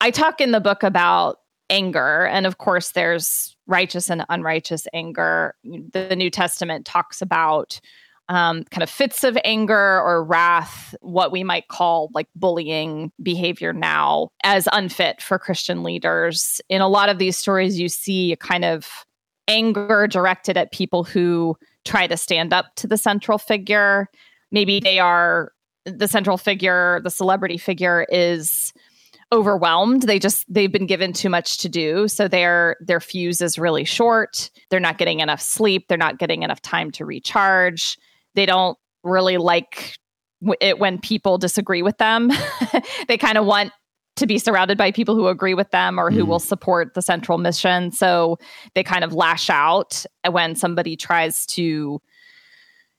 I 0.00 0.10
talk 0.10 0.40
in 0.40 0.52
the 0.52 0.60
book 0.60 0.82
about 0.82 1.40
anger 1.70 2.24
and 2.26 2.46
of 2.46 2.58
course 2.58 2.92
there's 2.92 3.56
righteous 3.66 4.08
and 4.08 4.24
unrighteous 4.28 4.86
anger. 4.94 5.54
The 5.64 6.14
New 6.16 6.30
Testament 6.30 6.86
talks 6.86 7.20
about 7.20 7.80
um, 8.28 8.64
kind 8.64 8.82
of 8.82 8.90
fits 8.90 9.24
of 9.24 9.38
anger 9.44 10.00
or 10.00 10.22
wrath, 10.22 10.94
what 11.00 11.32
we 11.32 11.42
might 11.42 11.68
call 11.68 12.10
like 12.14 12.28
bullying 12.36 13.10
behavior 13.22 13.72
now, 13.72 14.28
as 14.44 14.68
unfit 14.72 15.22
for 15.22 15.38
Christian 15.38 15.82
leaders. 15.82 16.60
In 16.68 16.80
a 16.80 16.88
lot 16.88 17.08
of 17.08 17.18
these 17.18 17.38
stories, 17.38 17.78
you 17.78 17.88
see 17.88 18.32
a 18.32 18.36
kind 18.36 18.64
of 18.64 19.06
anger 19.46 20.06
directed 20.06 20.56
at 20.58 20.72
people 20.72 21.04
who 21.04 21.56
try 21.84 22.06
to 22.06 22.16
stand 22.16 22.52
up 22.52 22.66
to 22.76 22.86
the 22.86 22.98
central 22.98 23.38
figure. 23.38 24.08
Maybe 24.52 24.78
they 24.78 24.98
are 24.98 25.52
the 25.86 26.08
central 26.08 26.36
figure, 26.36 27.00
the 27.02 27.10
celebrity 27.10 27.56
figure 27.56 28.06
is 28.10 28.74
overwhelmed. 29.32 30.02
They 30.02 30.18
just 30.18 30.44
they've 30.52 30.72
been 30.72 30.86
given 30.86 31.14
too 31.14 31.30
much 31.30 31.58
to 31.58 31.68
do. 31.68 32.08
So 32.08 32.28
their 32.28 32.76
their 32.80 33.00
fuse 33.00 33.40
is 33.40 33.58
really 33.58 33.84
short. 33.84 34.50
They're 34.70 34.80
not 34.80 34.98
getting 34.98 35.20
enough 35.20 35.40
sleep. 35.40 35.86
They're 35.88 35.96
not 35.96 36.18
getting 36.18 36.42
enough 36.42 36.60
time 36.60 36.90
to 36.92 37.06
recharge 37.06 37.96
they 38.38 38.46
don't 38.46 38.78
really 39.02 39.36
like 39.36 39.96
it 40.60 40.78
when 40.78 41.00
people 41.00 41.38
disagree 41.38 41.82
with 41.82 41.98
them. 41.98 42.30
they 43.08 43.18
kind 43.18 43.36
of 43.36 43.44
want 43.44 43.72
to 44.14 44.28
be 44.28 44.38
surrounded 44.38 44.78
by 44.78 44.92
people 44.92 45.16
who 45.16 45.26
agree 45.26 45.54
with 45.54 45.72
them 45.72 45.98
or 45.98 46.12
who 46.12 46.24
mm. 46.24 46.28
will 46.28 46.38
support 46.38 46.94
the 46.94 47.02
central 47.02 47.38
mission. 47.38 47.90
So 47.90 48.38
they 48.74 48.84
kind 48.84 49.02
of 49.02 49.12
lash 49.12 49.50
out 49.50 50.06
when 50.30 50.54
somebody 50.54 50.96
tries 50.96 51.46
to 51.46 52.00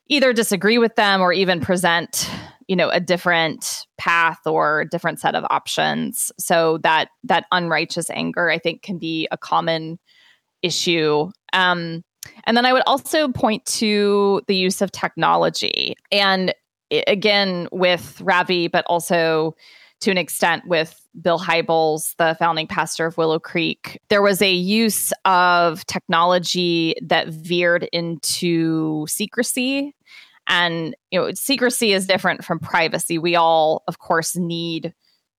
either 0.10 0.34
disagree 0.34 0.78
with 0.78 0.96
them 0.96 1.22
or 1.22 1.32
even 1.32 1.62
present 1.62 2.30
you 2.68 2.76
know 2.76 2.90
a 2.90 3.00
different 3.00 3.88
path 3.98 4.40
or 4.46 4.86
different 4.92 5.20
set 5.20 5.36
of 5.36 5.46
options 5.50 6.32
so 6.38 6.78
that 6.80 7.10
that 7.24 7.46
unrighteous 7.52 8.12
anger 8.12 8.50
i 8.50 8.60
think 8.60 8.84
can 8.84 9.00
be 9.00 9.28
a 9.32 9.38
common 9.38 9.98
issue 10.62 11.32
um 11.54 12.04
and 12.46 12.56
then 12.58 12.66
I 12.66 12.74
would 12.74 12.84
also 12.86 13.30
point 13.30 13.66
to 13.66 14.42
the 14.48 14.56
use 14.56 14.82
of 14.82 14.92
technology. 14.92 15.96
And 16.12 16.54
again, 16.92 17.68
with 17.72 18.20
Ravi, 18.22 18.68
but 18.68 18.86
also 18.88 19.56
to 20.02 20.12
an 20.12 20.18
extent 20.18 20.66
with 20.66 21.00
Bill 21.22 21.40
Hybels, 21.40 22.16
the 22.18 22.36
founding 22.40 22.68
pastor 22.68 23.06
of 23.06 23.18
Willow 23.18 23.40
Creek, 23.40 24.00
there 24.10 24.22
was 24.22 24.42
a 24.42 24.52
use 24.52 25.12
of 25.26 25.86
technology 25.88 26.96
that 27.02 27.28
veered 27.28 27.88
into 27.92 29.06
secrecy. 29.08 29.94
And 30.48 30.96
you 31.12 31.20
know, 31.20 31.32
secrecy 31.34 31.92
is 31.94 32.08
different 32.08 32.44
from 32.44 32.60
privacy. 32.60 33.18
We 33.18 33.36
all, 33.36 33.84
of 33.88 34.00
course, 34.00 34.36
need 34.36 34.94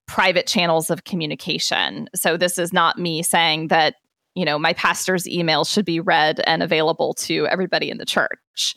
private 0.07 0.47
channels 0.47 0.91
of 0.91 1.05
communication. 1.05 2.09
So 2.15 2.37
this 2.37 2.59
is 2.59 2.73
not 2.73 2.99
me 2.99 3.23
saying 3.23 3.69
that 3.69 3.95
you 4.35 4.45
know, 4.45 4.59
my 4.59 4.73
pastor's 4.73 5.29
email 5.29 5.65
should 5.65 5.85
be 5.85 6.01
read 6.01 6.41
and 6.47 6.63
available 6.63 7.15
to 7.15 7.47
everybody 7.49 7.91
in 7.91 7.99
the 7.99 8.07
church. 8.07 8.75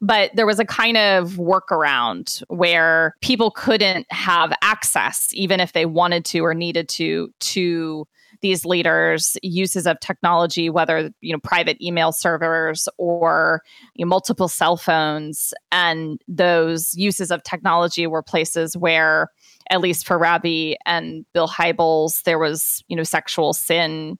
But 0.00 0.30
there 0.34 0.46
was 0.46 0.58
a 0.58 0.64
kind 0.64 0.96
of 0.96 1.32
workaround 1.32 2.42
where 2.48 3.14
people 3.20 3.50
couldn't 3.50 4.06
have 4.10 4.52
access, 4.62 5.28
even 5.32 5.60
if 5.60 5.72
they 5.72 5.86
wanted 5.86 6.24
to 6.26 6.40
or 6.40 6.54
needed 6.54 6.88
to, 6.90 7.32
to 7.40 8.06
these 8.40 8.64
leaders' 8.64 9.36
uses 9.42 9.86
of 9.86 9.98
technology, 10.00 10.70
whether 10.70 11.10
you 11.20 11.32
know 11.32 11.40
private 11.40 11.80
email 11.82 12.12
servers 12.12 12.88
or 12.96 13.62
you 13.94 14.04
know, 14.04 14.08
multiple 14.08 14.48
cell 14.48 14.76
phones, 14.76 15.52
and 15.72 16.20
those 16.28 16.94
uses 16.96 17.30
of 17.30 17.42
technology 17.42 18.06
were 18.06 18.22
places 18.22 18.76
where, 18.76 19.30
at 19.70 19.80
least 19.80 20.06
for 20.06 20.18
Ravi 20.18 20.76
and 20.86 21.24
Bill 21.32 21.48
Hybels, 21.48 22.22
there 22.22 22.38
was 22.38 22.84
you 22.88 22.96
know 22.96 23.02
sexual 23.02 23.52
sin 23.52 24.18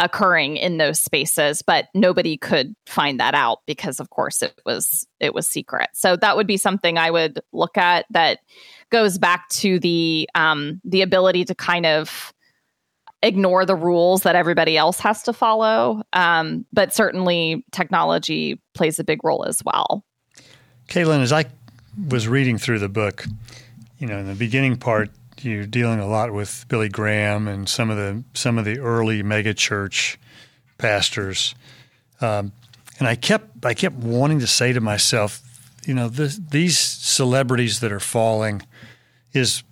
occurring 0.00 0.56
in 0.56 0.78
those 0.78 0.98
spaces 0.98 1.62
but 1.62 1.88
nobody 1.94 2.36
could 2.36 2.74
find 2.86 3.20
that 3.20 3.34
out 3.34 3.58
because 3.66 4.00
of 4.00 4.10
course 4.10 4.42
it 4.42 4.58
was 4.64 5.06
it 5.20 5.34
was 5.34 5.46
secret. 5.46 5.90
So 5.92 6.16
that 6.16 6.36
would 6.36 6.46
be 6.46 6.56
something 6.56 6.98
i 6.98 7.10
would 7.10 7.40
look 7.52 7.76
at 7.76 8.06
that 8.10 8.40
goes 8.90 9.18
back 9.18 9.48
to 9.50 9.78
the 9.78 10.28
um 10.34 10.80
the 10.84 11.02
ability 11.02 11.44
to 11.44 11.54
kind 11.54 11.86
of 11.86 12.32
ignore 13.22 13.66
the 13.66 13.76
rules 13.76 14.22
that 14.22 14.34
everybody 14.34 14.78
else 14.78 14.98
has 14.98 15.22
to 15.24 15.32
follow. 15.32 16.02
Um 16.14 16.64
but 16.72 16.94
certainly 16.94 17.64
technology 17.70 18.60
plays 18.74 18.98
a 18.98 19.04
big 19.04 19.22
role 19.22 19.44
as 19.44 19.62
well. 19.62 20.02
Katelyn, 20.88 21.20
as 21.20 21.32
I 21.32 21.44
was 22.08 22.26
reading 22.26 22.56
through 22.56 22.78
the 22.78 22.88
book, 22.88 23.26
you 23.98 24.06
know, 24.06 24.18
in 24.18 24.26
the 24.26 24.34
beginning 24.34 24.76
part, 24.76 25.10
you're 25.44 25.66
dealing 25.66 26.00
a 26.00 26.06
lot 26.06 26.32
with 26.32 26.66
Billy 26.68 26.88
Graham 26.88 27.48
and 27.48 27.68
some 27.68 27.90
of 27.90 27.96
the 27.96 28.24
some 28.34 28.58
of 28.58 28.64
the 28.64 28.78
early 28.78 29.22
megachurch 29.22 30.16
pastors, 30.78 31.54
um, 32.20 32.52
and 32.98 33.08
I 33.08 33.14
kept 33.14 33.64
I 33.64 33.74
kept 33.74 33.96
wanting 33.96 34.40
to 34.40 34.46
say 34.46 34.72
to 34.72 34.80
myself, 34.80 35.42
you 35.86 35.94
know, 35.94 36.08
this, 36.08 36.38
these 36.50 36.78
celebrities 36.78 37.80
that 37.80 37.92
are 37.92 38.00
falling 38.00 38.62
is 39.32 39.62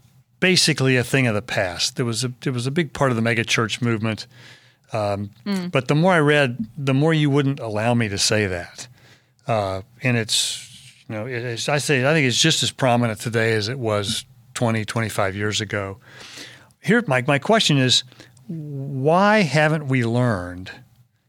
basically 0.40 0.96
a 0.96 1.04
thing 1.04 1.26
of 1.26 1.34
the 1.34 1.42
past. 1.42 1.96
There 1.96 2.06
was 2.06 2.24
a 2.24 2.32
it 2.44 2.50
was 2.50 2.66
a 2.66 2.70
big 2.70 2.92
part 2.92 3.10
of 3.10 3.16
the 3.16 3.22
megachurch 3.22 3.82
movement, 3.82 4.26
um, 4.92 5.30
mm. 5.44 5.70
but 5.70 5.88
the 5.88 5.94
more 5.94 6.12
I 6.12 6.20
read, 6.20 6.66
the 6.76 6.94
more 6.94 7.12
you 7.12 7.30
wouldn't 7.30 7.60
allow 7.60 7.94
me 7.94 8.08
to 8.08 8.18
say 8.18 8.46
that, 8.46 8.88
uh, 9.46 9.82
and 10.02 10.16
it's 10.16 10.64
you 11.08 11.14
know, 11.14 11.26
it, 11.26 11.68
I 11.68 11.78
say 11.78 12.08
I 12.08 12.12
think 12.12 12.26
it's 12.26 12.40
just 12.40 12.62
as 12.62 12.70
prominent 12.70 13.20
today 13.20 13.54
as 13.54 13.68
it 13.68 13.78
was 13.78 14.24
20, 14.58 14.84
25 14.84 15.36
years 15.36 15.60
ago. 15.60 15.98
Here, 16.82 17.04
my, 17.06 17.22
my 17.28 17.38
question 17.38 17.78
is 17.78 18.02
why 18.48 19.42
haven't 19.42 19.86
we 19.86 20.04
learned 20.04 20.72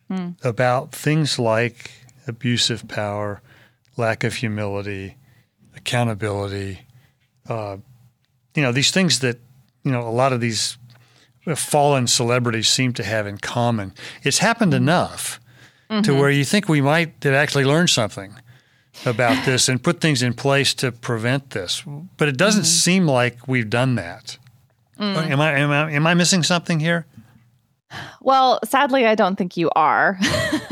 mm. 0.09 0.33
about 0.43 0.93
things 0.93 1.37
like 1.37 1.91
abusive 2.25 2.87
power, 2.87 3.43
lack 3.97 4.23
of 4.23 4.33
humility, 4.33 5.15
accountability? 5.75 6.79
Uh, 7.47 7.77
you 8.55 8.63
know, 8.63 8.71
these 8.71 8.89
things 8.89 9.19
that, 9.19 9.37
you 9.83 9.91
know, 9.91 10.01
a 10.01 10.09
lot 10.09 10.33
of 10.33 10.41
these 10.41 10.79
fallen 11.55 12.07
celebrities 12.07 12.67
seem 12.67 12.93
to 12.93 13.03
have 13.03 13.27
in 13.27 13.37
common. 13.37 13.93
It's 14.23 14.39
happened 14.39 14.73
enough 14.73 15.39
mm-hmm. 15.87 16.01
to 16.01 16.15
where 16.15 16.31
you 16.31 16.43
think 16.43 16.67
we 16.67 16.81
might 16.81 17.13
have 17.21 17.35
actually 17.35 17.65
learned 17.65 17.91
something 17.91 18.33
about 19.06 19.45
this 19.45 19.69
and 19.69 19.82
put 19.82 20.02
things 20.02 20.21
in 20.21 20.34
place 20.34 20.73
to 20.75 20.91
prevent 20.91 21.52
this. 21.52 21.84
But 22.17 22.28
it 22.28 22.38
doesn't 22.38 22.63
mm-hmm. 22.63 22.67
seem 22.67 23.08
like 23.08 23.47
we've 23.47 23.69
done 23.69 23.95
that. 23.95 24.38
Mm. 24.99 25.32
Am, 25.32 25.41
I, 25.41 25.52
am 25.54 25.71
I 25.71 25.91
am 25.91 26.08
I 26.08 26.13
missing 26.13 26.43
something 26.43 26.80
here? 26.80 27.06
Well, 28.21 28.60
sadly, 28.65 29.06
I 29.06 29.15
don't 29.15 29.38
think 29.38 29.56
you 29.58 29.69
are. 29.75 30.19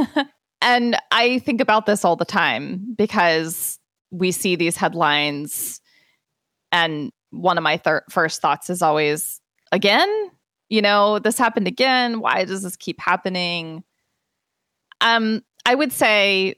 and 0.62 0.98
I 1.12 1.40
think 1.40 1.62
about 1.62 1.86
this 1.86 2.04
all 2.04 2.16
the 2.16 2.26
time 2.26 2.94
because 2.98 3.80
we 4.12 4.32
see 4.32 4.56
these 4.56 4.78
headlines, 4.78 5.82
and 6.72 7.12
one 7.32 7.58
of 7.58 7.64
my 7.64 7.78
thir- 7.78 8.06
first 8.10 8.42
thoughts 8.42 8.70
is 8.70 8.82
always, 8.82 9.42
again, 9.72 10.10
you 10.70 10.82
know, 10.82 11.20
this 11.20 11.38
happened 11.38 11.68
again. 11.68 12.20
Why 12.20 12.44
does 12.44 12.64
this 12.64 12.76
keep 12.76 13.00
happening? 13.00 13.84
Um, 15.02 15.44
I 15.66 15.76
would 15.76 15.92
say 15.92 16.56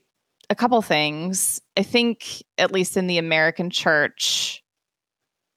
a 0.50 0.54
couple 0.54 0.82
things. 0.82 1.62
I 1.76 1.82
think, 1.82 2.42
at 2.58 2.72
least 2.72 2.96
in 2.96 3.06
the 3.06 3.18
American 3.18 3.70
church, 3.70 4.62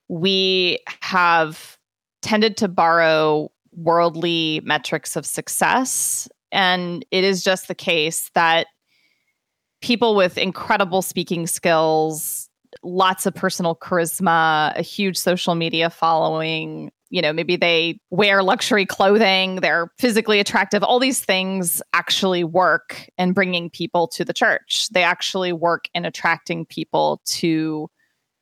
we 0.07 0.79
have 1.01 1.77
tended 2.21 2.55
to 2.57 2.67
borrow 2.67 3.51
worldly 3.75 4.61
metrics 4.63 5.15
of 5.15 5.25
success. 5.25 6.29
And 6.51 7.03
it 7.09 7.23
is 7.23 7.43
just 7.43 7.67
the 7.67 7.75
case 7.75 8.29
that 8.35 8.67
people 9.81 10.15
with 10.15 10.37
incredible 10.37 11.01
speaking 11.01 11.47
skills, 11.47 12.47
lots 12.83 13.25
of 13.25 13.33
personal 13.33 13.75
charisma, 13.75 14.77
a 14.77 14.83
huge 14.83 15.17
social 15.17 15.55
media 15.55 15.89
following, 15.89 16.91
you 17.13 17.21
know, 17.21 17.31
maybe 17.31 17.55
they 17.55 17.99
wear 18.09 18.41
luxury 18.41 18.87
clothing, 18.87 19.57
they're 19.57 19.91
physically 19.99 20.39
attractive. 20.39 20.81
All 20.81 20.97
these 20.97 21.23
things 21.23 21.79
actually 21.93 22.43
work 22.43 23.07
in 23.19 23.33
bringing 23.33 23.69
people 23.69 24.07
to 24.07 24.25
the 24.25 24.33
church. 24.33 24.87
They 24.91 25.03
actually 25.03 25.53
work 25.53 25.85
in 25.93 26.05
attracting 26.05 26.65
people 26.65 27.21
to 27.25 27.87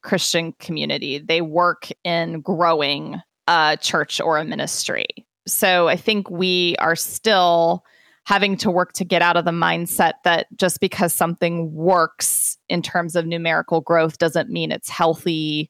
Christian 0.04 0.54
community. 0.54 1.20
They 1.20 1.42
work 1.42 1.90
in 2.06 2.40
growing 2.40 3.22
a 3.46 3.78
church 3.80 4.22
or 4.22 4.38
a 4.38 4.46
ministry. 4.46 5.08
So 5.46 5.90
I 5.90 5.98
think 5.98 6.32
we 6.32 6.78
are 6.80 6.96
still 6.96 7.84
having 8.24 8.56
to 8.56 8.72
work 8.72 8.94
to 8.94 9.04
get 9.04 9.22
out 9.22 9.36
of 9.36 9.44
the 9.44 9.52
mindset 9.52 10.14
that 10.24 10.48
just 10.56 10.80
because 10.80 11.14
something 11.14 11.74
works 11.74 12.58
in 12.70 12.82
terms 12.82 13.18
of 13.18 13.26
numerical 13.26 13.82
growth 13.82 14.18
doesn't 14.18 14.50
mean 14.50 14.72
it's 14.72 14.88
healthy 14.88 15.70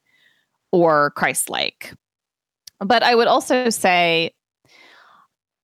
or 0.72 1.14
Christ 1.16 1.50
like. 1.50 1.96
But 2.82 3.04
I 3.04 3.14
would 3.14 3.28
also 3.28 3.70
say 3.70 4.34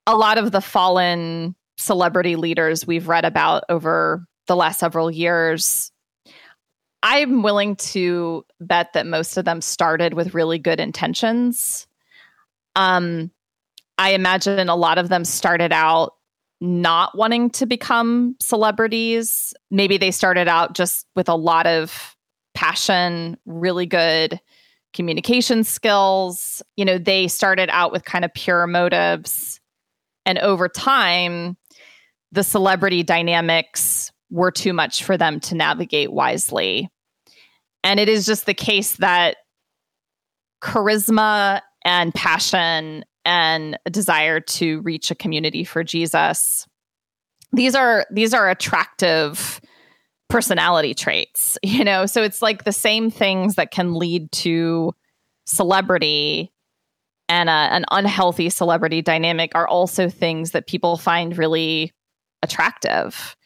a 0.06 0.16
lot 0.16 0.38
of 0.38 0.52
the 0.52 0.60
fallen 0.60 1.54
celebrity 1.76 2.36
leaders 2.36 2.86
we've 2.86 3.08
read 3.08 3.24
about 3.24 3.64
over 3.68 4.24
the 4.46 4.56
last 4.56 4.80
several 4.80 5.10
years, 5.10 5.92
I'm 7.02 7.42
willing 7.42 7.76
to 7.76 8.44
bet 8.60 8.92
that 8.94 9.06
most 9.06 9.36
of 9.36 9.44
them 9.44 9.60
started 9.60 10.14
with 10.14 10.34
really 10.34 10.58
good 10.58 10.80
intentions. 10.80 11.86
Um, 12.74 13.30
I 13.98 14.10
imagine 14.10 14.68
a 14.68 14.76
lot 14.76 14.98
of 14.98 15.08
them 15.08 15.24
started 15.24 15.72
out 15.72 16.14
not 16.60 17.16
wanting 17.16 17.50
to 17.50 17.66
become 17.66 18.36
celebrities. 18.40 19.54
Maybe 19.70 19.96
they 19.96 20.10
started 20.10 20.48
out 20.48 20.74
just 20.74 21.06
with 21.14 21.28
a 21.28 21.34
lot 21.34 21.66
of 21.66 22.16
passion, 22.54 23.36
really 23.44 23.86
good 23.86 24.40
communication 24.92 25.64
skills. 25.64 26.62
You 26.76 26.84
know, 26.84 26.98
they 26.98 27.28
started 27.28 27.68
out 27.70 27.92
with 27.92 28.04
kind 28.04 28.24
of 28.24 28.32
pure 28.34 28.66
motives. 28.66 29.60
And 30.26 30.38
over 30.38 30.68
time, 30.68 31.56
the 32.32 32.44
celebrity 32.44 33.02
dynamics 33.02 34.12
were 34.30 34.50
too 34.50 34.72
much 34.72 35.04
for 35.04 35.16
them 35.16 35.40
to 35.40 35.54
navigate 35.54 36.12
wisely. 36.12 36.88
And 37.82 37.98
it 37.98 38.08
is 38.08 38.26
just 38.26 38.46
the 38.46 38.54
case 38.54 38.96
that 38.96 39.38
charisma 40.62 41.60
and 41.84 42.12
passion 42.12 43.04
and 43.24 43.78
a 43.86 43.90
desire 43.90 44.40
to 44.40 44.80
reach 44.82 45.10
a 45.10 45.14
community 45.14 45.64
for 45.64 45.84
Jesus 45.84 46.66
these 47.52 47.74
are 47.74 48.06
these 48.10 48.34
are 48.34 48.50
attractive 48.50 49.60
personality 50.28 50.94
traits, 50.94 51.58
you 51.62 51.84
know? 51.84 52.06
So 52.06 52.22
it's 52.22 52.42
like 52.42 52.64
the 52.64 52.72
same 52.72 53.10
things 53.10 53.56
that 53.56 53.70
can 53.70 53.94
lead 53.94 54.30
to 54.32 54.94
celebrity 55.46 56.52
and 57.28 57.48
a, 57.48 57.52
an 57.52 57.84
unhealthy 57.90 58.48
celebrity 58.48 59.02
dynamic 59.02 59.52
are 59.54 59.68
also 59.68 60.08
things 60.08 60.52
that 60.52 60.66
people 60.66 60.96
find 60.96 61.36
really 61.36 61.92
attractive. 62.42 63.36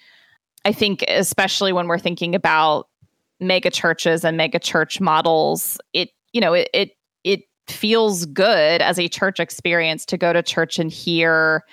I 0.64 0.72
think, 0.72 1.04
especially 1.08 1.72
when 1.72 1.88
we're 1.88 1.98
thinking 1.98 2.34
about 2.34 2.88
mega 3.40 3.70
churches 3.70 4.24
and 4.24 4.36
mega 4.36 4.60
church 4.60 5.00
models, 5.00 5.80
it, 5.92 6.10
you 6.32 6.40
know, 6.40 6.52
it, 6.52 6.68
it, 6.72 6.90
it 7.24 7.40
feels 7.66 8.26
good 8.26 8.80
as 8.80 8.98
a 8.98 9.08
church 9.08 9.40
experience 9.40 10.06
to 10.06 10.16
go 10.16 10.32
to 10.32 10.42
church 10.42 10.78
and 10.78 10.90
hear 10.90 11.64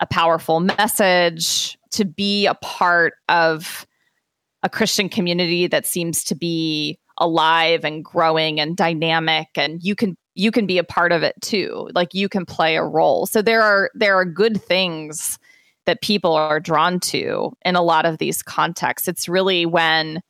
a 0.00 0.06
powerful 0.06 0.60
message, 0.60 1.78
to 1.90 2.06
be 2.06 2.46
a 2.46 2.54
part 2.54 3.14
of 3.28 3.86
a 4.62 4.68
Christian 4.68 5.08
community 5.08 5.66
that 5.66 5.86
seems 5.86 6.24
to 6.24 6.34
be 6.34 6.98
alive 7.18 7.84
and 7.84 8.04
growing 8.04 8.58
and 8.58 8.76
dynamic 8.76 9.48
and 9.56 9.82
you 9.82 9.94
can 9.94 10.16
you 10.34 10.50
can 10.50 10.66
be 10.66 10.78
a 10.78 10.84
part 10.84 11.12
of 11.12 11.22
it 11.22 11.34
too. 11.42 11.90
Like 11.94 12.14
you 12.14 12.28
can 12.28 12.46
play 12.46 12.76
a 12.76 12.84
role. 12.84 13.26
So 13.26 13.42
there 13.42 13.62
are 13.62 13.90
there 13.94 14.16
are 14.16 14.24
good 14.24 14.62
things 14.62 15.38
that 15.86 16.02
people 16.02 16.34
are 16.34 16.60
drawn 16.60 17.00
to 17.00 17.52
in 17.64 17.76
a 17.76 17.82
lot 17.82 18.06
of 18.06 18.18
these 18.18 18.42
contexts. 18.42 19.08
It's 19.08 19.28
really 19.28 19.66
when 19.66 20.22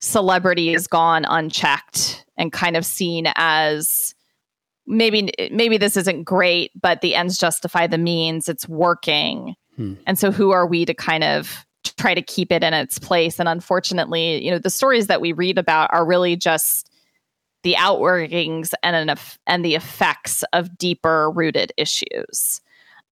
celebrity 0.00 0.74
is 0.74 0.86
gone 0.86 1.24
unchecked 1.24 2.24
and 2.36 2.52
kind 2.52 2.76
of 2.76 2.84
seen 2.84 3.32
as 3.36 4.14
maybe 4.86 5.30
maybe 5.52 5.78
this 5.78 5.96
isn't 5.96 6.24
great 6.24 6.72
but 6.80 7.00
the 7.00 7.14
ends 7.14 7.38
justify 7.38 7.86
the 7.86 7.98
means 7.98 8.48
it's 8.48 8.68
working. 8.68 9.54
Hmm. 9.76 9.94
and 10.06 10.18
so 10.18 10.30
who 10.30 10.50
are 10.50 10.66
we 10.66 10.84
to 10.84 10.92
kind 10.92 11.24
of 11.24 11.64
try 11.82 12.14
to 12.14 12.22
keep 12.22 12.52
it 12.52 12.62
in 12.62 12.74
its 12.74 12.98
place. 12.98 13.38
And 13.38 13.48
unfortunately, 13.48 14.44
you 14.44 14.50
know, 14.50 14.58
the 14.58 14.70
stories 14.70 15.06
that 15.08 15.20
we 15.20 15.32
read 15.32 15.58
about 15.58 15.92
are 15.92 16.06
really 16.06 16.36
just 16.36 16.90
the 17.62 17.74
outworkings 17.78 18.72
and 18.82 19.10
an, 19.10 19.16
and 19.46 19.64
the 19.64 19.74
effects 19.74 20.42
of 20.52 20.76
deeper 20.78 21.30
rooted 21.30 21.72
issues. 21.76 22.60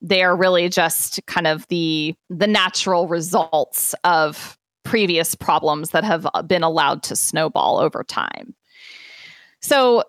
They 0.03 0.23
are 0.23 0.37
really 0.37 0.69
just 0.69 1.21
kind 1.27 1.47
of 1.47 1.67
the 1.69 2.15
the 2.31 2.47
natural 2.47 3.07
results 3.07 3.95
of 4.03 4.59
previous 4.83 5.35
problems 5.35 5.91
that 5.91 6.05
have 6.05 6.27
uh, 6.35 6.43
been 6.43 6.63
allowed 6.63 7.03
to 7.05 7.15
snowball 7.15 7.79
over 7.79 8.03
time. 8.03 8.55
So 9.61 10.03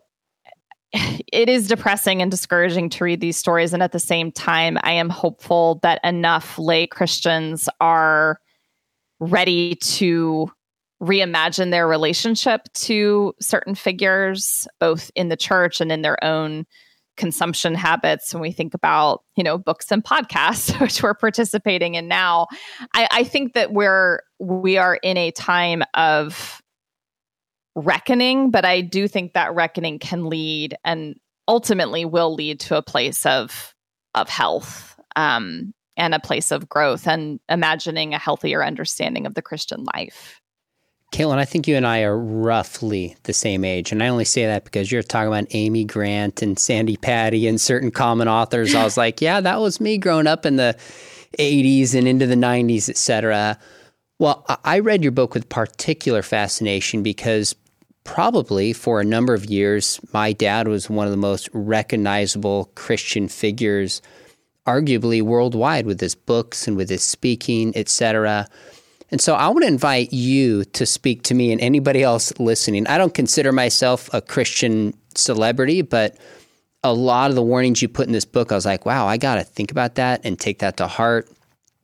it 0.94 1.50
is 1.50 1.68
depressing 1.68 2.22
and 2.22 2.32
discouraging 2.32 2.90
to 2.90 3.04
read 3.04 3.22
these 3.22 3.38
stories. 3.38 3.74
And 3.74 3.84
at 3.84 3.92
the 3.92 4.00
same 4.00 4.32
time, 4.32 4.78
I 4.84 4.94
am 4.94 5.10
hopeful 5.10 5.80
that 5.84 6.00
enough 6.04 6.58
lay 6.58 6.88
Christians 6.88 7.70
are 7.80 8.40
ready 9.22 9.76
to 9.76 10.52
reimagine 11.02 11.72
their 11.72 11.88
relationship 11.88 12.62
to 12.74 13.34
certain 13.40 13.76
figures, 13.76 14.68
both 14.80 15.10
in 15.16 15.30
the 15.30 15.38
church 15.38 15.80
and 15.80 15.92
in 15.92 16.02
their 16.02 16.22
own 16.24 16.66
consumption 17.18 17.76
habits. 17.76 18.34
When 18.34 18.42
we 18.42 18.52
think 18.52 18.74
about 18.74 19.24
you 19.36 19.44
know 19.44 19.58
books 19.58 19.92
and 19.92 20.04
podcasts 20.04 20.80
which 20.82 21.02
we're 21.04 21.14
participating 21.14 21.96
in 21.96 22.08
now 22.08 22.48
I, 22.94 23.08
I 23.12 23.24
think 23.24 23.54
that 23.54 23.74
we're 23.74 24.22
we 24.40 24.78
are 24.78 24.96
in 24.96 25.18
a 25.18 25.32
time 25.32 25.84
of 25.94 26.62
reckoning, 27.76 28.52
but 28.52 28.66
I 28.66 28.82
do 28.82 29.08
think 29.08 29.34
that 29.34 29.54
reckoning 29.56 30.00
can 30.00 30.26
lead 30.26 30.76
and 30.84 31.16
ultimately 31.48 32.06
will 32.06 32.34
lead 32.34 32.60
to 32.62 32.78
a 32.78 32.82
place 32.82 33.26
of 33.26 33.74
of 34.16 34.30
health. 34.30 35.00
Um, 35.16 35.74
and 35.98 36.14
a 36.14 36.20
place 36.20 36.52
of 36.52 36.70
growth 36.70 37.08
and 37.08 37.40
imagining 37.50 38.14
a 38.14 38.20
healthier 38.20 38.64
understanding 38.64 39.26
of 39.26 39.34
the 39.34 39.42
Christian 39.42 39.86
life. 39.96 40.42
Katelyn, 41.12 41.38
I 41.38 41.46
think 41.46 41.68
you 41.68 41.76
and 41.76 41.86
I 41.86 42.04
are 42.04 42.18
roughly 42.18 43.18
the 43.24 43.34
same 43.34 43.66
age. 43.66 43.92
And 43.92 44.02
I 44.02 44.08
only 44.08 44.24
say 44.24 44.46
that 44.46 44.64
because 44.64 44.92
you're 44.92 45.04
talking 45.04 45.28
about 45.28 45.48
Amy 45.52 45.84
Grant 45.84 46.42
and 46.42 46.58
Sandi 46.58 46.96
Patty 46.96 47.48
and 47.48 47.60
certain 47.60 47.92
common 47.92 48.30
authors. 48.30 48.74
I 48.74 48.86
was 48.86 48.96
like, 48.96 49.20
yeah, 49.20 49.42
that 49.42 49.60
was 49.60 49.82
me 49.82 49.98
growing 49.98 50.26
up 50.26 50.46
in 50.46 50.56
the 50.56 50.78
80s 51.38 51.96
and 51.96 52.08
into 52.08 52.28
the 52.28 52.36
90s, 52.36 52.90
et 52.90 52.96
cetera. 52.96 53.60
Well, 54.20 54.46
I 54.64 54.80
read 54.80 55.04
your 55.04 55.12
book 55.12 55.34
with 55.34 55.50
particular 55.50 56.22
fascination 56.22 57.04
because 57.04 57.56
probably 58.04 58.72
for 58.72 59.02
a 59.02 59.06
number 59.06 59.34
of 59.34 59.46
years, 59.46 60.00
my 60.14 60.32
dad 60.32 60.68
was 60.68 60.90
one 60.90 61.08
of 61.08 61.12
the 61.12 61.18
most 61.18 61.50
recognizable 61.54 62.72
Christian 62.76 63.28
figures, 63.28 64.02
arguably 64.68 65.22
worldwide, 65.22 65.86
with 65.86 66.00
his 66.00 66.16
books 66.16 66.68
and 66.68 66.78
with 66.78 66.90
his 66.90 67.04
speaking, 67.04 67.74
et 67.76 67.90
cetera. 67.90 68.48
And 69.10 69.20
so 69.20 69.34
I 69.34 69.48
want 69.50 69.64
to 69.64 69.68
invite 69.68 70.14
you 70.14 70.64
to 70.66 70.86
speak 70.86 71.24
to 71.24 71.34
me 71.34 71.52
and 71.52 71.60
anybody 71.60 72.04
else 72.04 72.32
listening. 72.40 72.88
I 72.88 72.98
don't 72.98 73.14
consider 73.14 73.52
myself 73.52 74.10
a 74.14 74.22
Christian 74.22 74.94
celebrity, 75.16 75.82
but 75.82 76.18
a 76.84 76.94
lot 76.94 77.30
of 77.30 77.36
the 77.36 77.44
warnings 77.44 77.82
you 77.82 77.90
put 77.90 78.08
in 78.08 78.14
this 78.14 78.26
book, 78.26 78.52
I 78.52 78.56
was 78.56 78.66
like, 78.66 78.86
wow, 78.86 79.06
I 79.08 79.18
got 79.18 79.36
to 79.36 79.44
think 79.44 79.72
about 79.72 79.96
that 79.96 80.22
and 80.24 80.40
take 80.40 80.60
that 80.60 80.78
to 80.78 80.88
heart. 80.88 81.30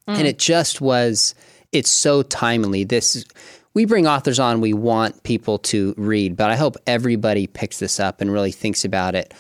Mm. 0.08 0.20
And 0.20 0.28
it 0.28 0.40
just 0.40 0.80
was, 0.80 1.36
it's 1.72 1.92
so 1.92 2.24
timely. 2.24 2.84
This, 2.84 3.26
we 3.74 3.86
bring 3.86 4.08
authors 4.08 4.40
on, 4.40 4.62
we 4.62 4.74
want 4.74 5.22
people 5.24 5.60
to 5.60 5.94
read, 5.98 6.38
but 6.38 6.50
I 6.50 6.56
hope 6.56 6.78
everybody 6.88 7.46
picks 7.46 7.80
this 7.80 8.00
up 8.00 8.22
and 8.22 8.32
really 8.32 8.52
thinks 8.52 8.86
about 8.86 9.16
it. 9.16 9.34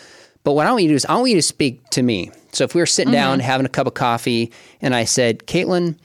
But 0.43 0.53
what 0.53 0.67
I 0.67 0.71
want 0.71 0.83
you 0.83 0.89
to 0.89 0.91
do 0.91 0.95
is, 0.97 1.05
I 1.05 1.15
want 1.15 1.29
you 1.29 1.35
to 1.35 1.41
speak 1.41 1.89
to 1.91 2.03
me. 2.03 2.31
So 2.57 2.63
if 2.63 2.73
we 2.73 2.81
were 2.81 2.87
sitting 2.87 3.13
mm-hmm. 3.13 3.21
down 3.21 3.39
having 3.39 3.67
a 3.67 3.69
cup 3.69 3.85
of 3.85 3.93
coffee 3.93 4.51
and 4.81 4.95
I 4.95 5.03
said, 5.03 5.45
Katelyn, 5.45 5.95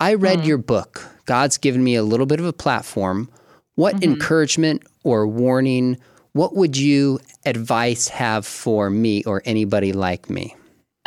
I 0.00 0.14
read 0.14 0.40
mm. 0.40 0.46
your 0.46 0.58
book. 0.58 1.06
God's 1.24 1.56
given 1.56 1.84
me 1.84 1.94
a 1.94 2.02
little 2.02 2.26
bit 2.26 2.40
of 2.40 2.46
a 2.46 2.52
platform. 2.52 3.30
What 3.76 3.94
mm-hmm. 3.94 4.14
encouragement 4.14 4.82
or 5.04 5.28
warning, 5.28 5.98
what 6.32 6.56
would 6.56 6.76
you 6.76 7.20
advice 7.46 8.08
have 8.08 8.44
for 8.44 8.90
me 8.90 9.22
or 9.22 9.40
anybody 9.44 9.92
like 9.92 10.28
me? 10.28 10.56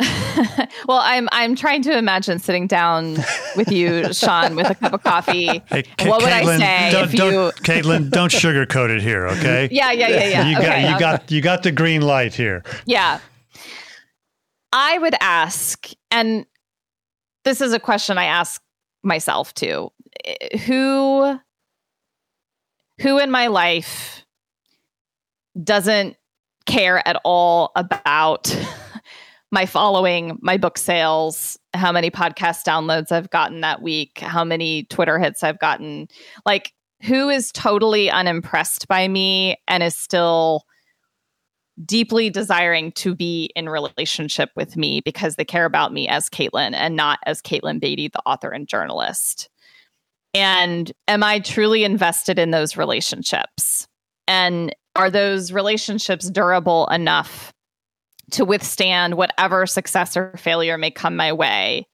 well, 0.88 1.00
I'm 1.02 1.28
I'm 1.32 1.54
trying 1.54 1.82
to 1.82 1.96
imagine 1.96 2.38
sitting 2.38 2.66
down 2.66 3.18
with 3.56 3.70
you, 3.70 4.12
Sean, 4.14 4.56
with 4.56 4.70
a 4.70 4.74
cup 4.74 4.94
of 4.94 5.02
coffee. 5.04 5.62
Hey, 5.66 5.82
K- 5.82 6.08
what 6.08 6.22
would 6.22 6.30
Katelyn, 6.30 6.60
I 6.60 6.88
say 6.88 6.90
don't, 6.92 7.04
if 7.04 7.14
you, 7.14 7.20
Katelyn? 7.62 8.10
Don't 8.10 8.32
sugarcoat 8.32 8.90
it 8.90 9.02
here, 9.02 9.28
okay? 9.28 9.68
Yeah, 9.70 9.92
yeah, 9.92 10.08
yeah, 10.08 10.24
yeah. 10.24 10.48
You 10.48 10.56
okay, 10.56 10.66
got 10.66 10.90
you 10.90 10.98
got 10.98 11.30
you 11.30 11.40
got 11.42 11.62
the 11.62 11.72
green 11.72 12.02
light 12.02 12.34
here. 12.34 12.64
Yeah, 12.86 13.20
I 14.74 14.98
would 14.98 15.14
ask, 15.20 15.88
and 16.10 16.44
this 17.44 17.60
is 17.60 17.72
a 17.72 17.78
question 17.78 18.18
I 18.18 18.24
ask 18.24 18.60
myself 19.04 19.54
too 19.54 19.90
eh, 20.24 20.58
who 20.58 21.38
who 23.00 23.18
in 23.18 23.30
my 23.30 23.46
life 23.46 24.24
doesn't 25.62 26.16
care 26.66 27.06
at 27.06 27.20
all 27.24 27.70
about 27.76 28.54
my 29.52 29.66
following, 29.66 30.38
my 30.42 30.56
book 30.56 30.76
sales, 30.76 31.56
how 31.74 31.92
many 31.92 32.10
podcast 32.10 32.64
downloads 32.64 33.12
I've 33.12 33.30
gotten 33.30 33.60
that 33.60 33.80
week, 33.80 34.18
how 34.18 34.42
many 34.42 34.84
Twitter 34.84 35.18
hits 35.18 35.44
I've 35.44 35.58
gotten. 35.60 36.08
Like, 36.44 36.72
who 37.02 37.28
is 37.28 37.52
totally 37.52 38.10
unimpressed 38.10 38.88
by 38.88 39.06
me 39.06 39.56
and 39.68 39.82
is 39.82 39.96
still 39.96 40.64
deeply 41.84 42.30
desiring 42.30 42.92
to 42.92 43.14
be 43.14 43.50
in 43.56 43.68
relationship 43.68 44.50
with 44.54 44.76
me 44.76 45.00
because 45.04 45.36
they 45.36 45.44
care 45.44 45.64
about 45.64 45.92
me 45.92 46.08
as 46.08 46.28
Katelyn 46.28 46.74
and 46.74 46.94
not 46.94 47.18
as 47.26 47.42
Katelyn 47.42 47.80
Beaty, 47.80 48.08
the 48.08 48.22
author 48.26 48.50
and 48.50 48.68
journalist. 48.68 49.48
And 50.34 50.92
am 51.08 51.22
I 51.22 51.40
truly 51.40 51.84
invested 51.84 52.38
in 52.38 52.50
those 52.50 52.76
relationships? 52.76 53.88
And 54.26 54.74
are 54.96 55.10
those 55.10 55.52
relationships 55.52 56.30
durable 56.30 56.86
enough 56.88 57.52
to 58.32 58.44
withstand 58.44 59.16
whatever 59.16 59.66
success 59.66 60.16
or 60.16 60.34
failure 60.36 60.78
may 60.78 60.90
come 60.90 61.16
my 61.16 61.32
way? 61.32 61.86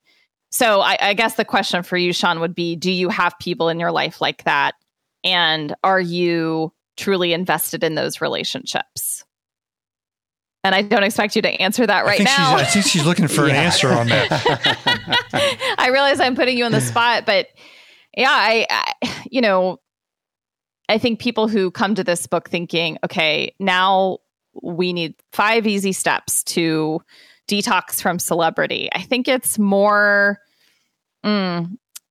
So 0.51 0.81
I, 0.81 0.99
I 1.01 1.15
guess 1.15 1.35
the 1.35 1.45
question 1.45 1.83
for 1.83 1.97
you, 1.97 2.13
Sean, 2.13 2.41
would 2.41 2.55
be 2.55 2.77
do 2.77 2.91
you 2.91 3.09
have 3.09 3.39
people 3.39 3.69
in 3.69 3.79
your 3.79 3.93
life 3.93 4.21
like 4.21 4.45
that? 4.45 4.75
And 5.23 5.75
are 5.85 6.01
you 6.01 6.73
truly 6.97 7.33
invested 7.33 7.85
in 7.85 7.95
those 7.95 8.21
relationships? 8.21 9.20
And 10.63 10.75
I 10.75 10.83
don't 10.83 11.03
expect 11.03 11.37
you 11.37 11.43
to 11.43 11.49
answer 11.49 11.87
that 11.87 12.05
right 12.05 12.21
I 12.21 12.25
now. 12.25 12.57
I 12.57 12.65
think 12.65 12.87
she's 12.87 13.07
looking 13.07 13.29
for 13.29 13.47
yeah. 13.47 13.55
an 13.55 13.57
answer 13.57 13.89
on 13.89 14.09
that. 14.09 15.75
I 15.79 15.89
realize 15.89 16.21
I'm 16.21 16.37
putting 16.37 16.59
you 16.59 16.65
on 16.65 16.73
the 16.73 16.83
spot, 16.83 17.25
but 17.25 17.49
yeah, 18.17 18.29
I, 18.29 18.67
I, 18.69 19.25
you 19.31 19.41
know, 19.41 19.79
I 20.89 20.99
think 20.99 21.19
people 21.19 21.49
who 21.49 21.71
come 21.71 21.95
to 21.95 22.05
this 22.05 22.27
book 22.27 22.51
thinking, 22.51 22.99
okay, 23.05 23.55
now 23.59 24.19
we 24.63 24.93
need 24.93 25.15
five 25.33 25.67
easy 25.67 25.93
steps 25.93 26.43
to 26.45 27.01
detox 27.49 28.03
from 28.03 28.19
celebrity. 28.19 28.89
I 28.93 29.03
think 29.03 29.29
it's 29.29 29.59
more 29.59 30.41
mm, 31.25 31.71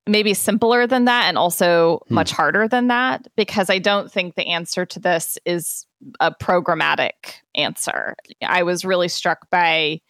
maybe 0.10 0.34
simpler 0.34 0.88
than 0.88 1.06
that 1.06 1.26
and 1.26 1.38
also 1.38 2.02
hmm. 2.08 2.16
much 2.16 2.32
harder 2.32 2.68
than 2.68 2.88
that 2.88 3.28
because 3.36 3.70
I 3.70 3.80
don't 3.80 4.12
think 4.12 4.36
the 4.36 4.48
answer 4.48 4.86
to 4.88 5.00
this 5.00 5.38
is 5.46 5.86
a 6.20 6.34
programmatic 6.34 7.42
answer. 7.56 8.16
I 8.42 8.64
was 8.64 8.86
really 8.86 9.08
struck 9.08 9.50
by 9.50 10.02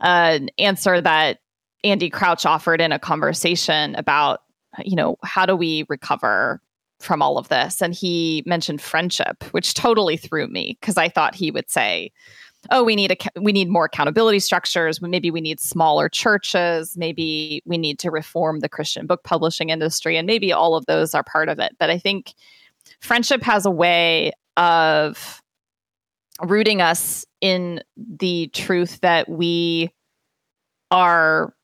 an 0.00 0.50
answer 0.58 1.00
that 1.00 1.38
Andy 1.84 2.10
Crouch 2.10 2.44
offered 2.44 2.80
in 2.80 2.92
a 2.92 2.98
conversation 2.98 3.94
about, 3.94 4.40
you 4.84 4.96
know, 4.96 5.16
how 5.22 5.46
do 5.46 5.54
we 5.54 5.84
recover 5.88 6.60
from 7.00 7.22
all 7.22 7.38
of 7.38 7.48
this? 7.48 7.80
And 7.80 7.94
he 7.94 8.42
mentioned 8.46 8.80
friendship, 8.80 9.44
which 9.52 9.74
totally 9.74 10.16
threw 10.16 10.48
me 10.48 10.76
because 10.80 10.96
I 10.96 11.08
thought 11.08 11.34
he 11.34 11.50
would 11.50 11.70
say, 11.70 12.12
"Oh, 12.70 12.82
we 12.82 12.96
need 12.96 13.12
a 13.12 13.40
we 13.40 13.52
need 13.52 13.68
more 13.68 13.86
accountability 13.86 14.40
structures. 14.40 15.00
Maybe 15.00 15.30
we 15.30 15.40
need 15.40 15.60
smaller 15.60 16.08
churches. 16.08 16.96
Maybe 16.96 17.62
we 17.64 17.78
need 17.78 17.98
to 18.00 18.10
reform 18.10 18.60
the 18.60 18.68
Christian 18.68 19.06
book 19.06 19.24
publishing 19.24 19.70
industry, 19.70 20.16
and 20.16 20.26
maybe 20.26 20.52
all 20.52 20.74
of 20.74 20.86
those 20.86 21.14
are 21.14 21.24
part 21.24 21.48
of 21.48 21.58
it." 21.58 21.76
But 21.78 21.90
I 21.90 21.98
think 21.98 22.34
friendship 23.00 23.42
has 23.42 23.66
a 23.66 23.70
way 23.70 24.32
of 24.56 25.42
rooting 26.42 26.80
us 26.80 27.24
in 27.40 27.82
the 27.96 28.48
truth 28.48 29.00
that 29.00 29.28
we 29.28 29.90
are 30.90 31.54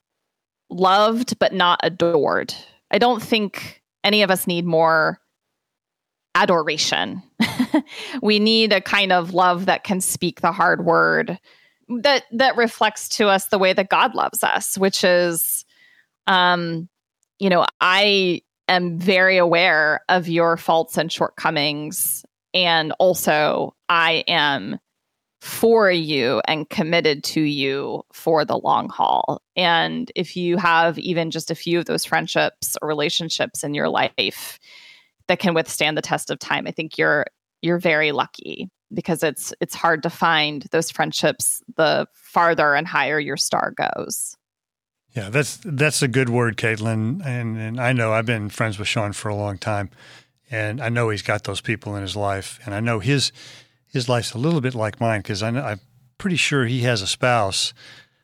loved 0.70 1.38
but 1.38 1.52
not 1.52 1.80
adored. 1.82 2.54
I 2.90 2.98
don't 2.98 3.22
think 3.22 3.82
any 4.02 4.22
of 4.22 4.30
us 4.30 4.46
need 4.46 4.64
more 4.66 5.20
adoration. 6.34 7.22
we 8.22 8.38
need 8.38 8.72
a 8.72 8.80
kind 8.80 9.12
of 9.12 9.34
love 9.34 9.66
that 9.66 9.84
can 9.84 10.00
speak 10.00 10.40
the 10.40 10.52
hard 10.52 10.84
word 10.84 11.38
that 11.88 12.24
that 12.32 12.56
reflects 12.56 13.10
to 13.10 13.28
us 13.28 13.46
the 13.46 13.58
way 13.58 13.72
that 13.72 13.90
God 13.90 14.14
loves 14.14 14.42
us, 14.42 14.78
which 14.78 15.04
is 15.04 15.64
um 16.26 16.88
you 17.38 17.50
know, 17.50 17.66
I 17.80 18.42
am 18.68 18.98
very 18.98 19.36
aware 19.36 20.00
of 20.08 20.28
your 20.28 20.56
faults 20.56 20.96
and 20.96 21.12
shortcomings 21.12 22.24
and 22.54 22.92
also, 23.00 23.74
I 23.88 24.24
am 24.28 24.78
for 25.40 25.90
you 25.90 26.40
and 26.46 26.70
committed 26.70 27.22
to 27.24 27.40
you 27.40 28.02
for 28.12 28.44
the 28.44 28.56
long 28.56 28.88
haul. 28.88 29.42
And 29.56 30.10
if 30.14 30.36
you 30.36 30.56
have 30.56 30.98
even 30.98 31.30
just 31.30 31.50
a 31.50 31.54
few 31.54 31.80
of 31.80 31.84
those 31.84 32.04
friendships 32.04 32.78
or 32.80 32.88
relationships 32.88 33.62
in 33.62 33.74
your 33.74 33.90
life 33.90 34.58
that 35.28 35.38
can 35.38 35.54
withstand 35.54 35.96
the 35.96 36.02
test 36.02 36.30
of 36.30 36.38
time, 36.38 36.66
I 36.66 36.70
think 36.70 36.98
you're 36.98 37.26
you're 37.62 37.78
very 37.78 38.12
lucky 38.12 38.68
because 38.92 39.22
it's 39.22 39.52
it's 39.60 39.74
hard 39.74 40.02
to 40.02 40.10
find 40.10 40.66
those 40.70 40.90
friendships 40.90 41.62
the 41.76 42.06
farther 42.12 42.74
and 42.74 42.86
higher 42.86 43.18
your 43.18 43.36
star 43.36 43.72
goes. 43.76 44.36
Yeah, 45.14 45.30
that's 45.30 45.60
that's 45.64 46.02
a 46.02 46.08
good 46.08 46.28
word, 46.28 46.56
Katelyn. 46.56 47.24
And 47.24 47.56
and 47.56 47.80
I 47.80 47.92
know 47.92 48.12
I've 48.12 48.26
been 48.26 48.50
friends 48.50 48.78
with 48.78 48.88
Sean 48.88 49.12
for 49.12 49.28
a 49.28 49.36
long 49.36 49.58
time 49.58 49.90
and 50.50 50.80
I 50.80 50.88
know 50.88 51.08
he's 51.08 51.22
got 51.22 51.44
those 51.44 51.60
people 51.60 51.96
in 51.96 52.02
his 52.02 52.16
life, 52.16 52.60
and 52.64 52.74
I 52.74 52.80
know 52.80 53.00
his 53.00 53.32
his 53.86 54.08
life's 54.08 54.32
a 54.32 54.38
little 54.38 54.60
bit 54.60 54.74
like 54.74 55.00
mine 55.00 55.20
because 55.20 55.42
I'm 55.42 55.80
pretty 56.18 56.36
sure 56.36 56.66
he 56.66 56.80
has 56.80 57.02
a 57.02 57.06
spouse 57.06 57.72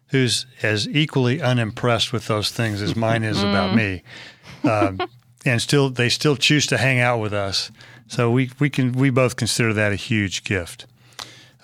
who's 0.08 0.46
as 0.62 0.88
equally 0.88 1.40
unimpressed 1.40 2.12
with 2.12 2.26
those 2.26 2.50
things 2.50 2.82
as 2.82 2.96
mine 2.96 3.22
is 3.22 3.40
about 3.42 3.74
me, 3.74 4.02
um, 4.64 5.00
and 5.44 5.60
still 5.60 5.90
they 5.90 6.08
still 6.08 6.36
choose 6.36 6.66
to 6.66 6.78
hang 6.78 7.00
out 7.00 7.18
with 7.18 7.32
us. 7.32 7.70
So 8.08 8.30
we 8.30 8.50
we 8.58 8.70
can 8.70 8.92
we 8.92 9.10
both 9.10 9.36
consider 9.36 9.72
that 9.74 9.92
a 9.92 9.96
huge 9.96 10.44
gift. 10.44 10.86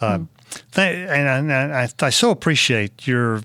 Uh, 0.01 0.19
mm. 0.19 0.29
and, 0.77 1.53
I, 1.53 1.83
I, 1.83 1.89
I 2.01 2.11
so 2.11 2.31
appreciate 2.31 3.07
your 3.07 3.43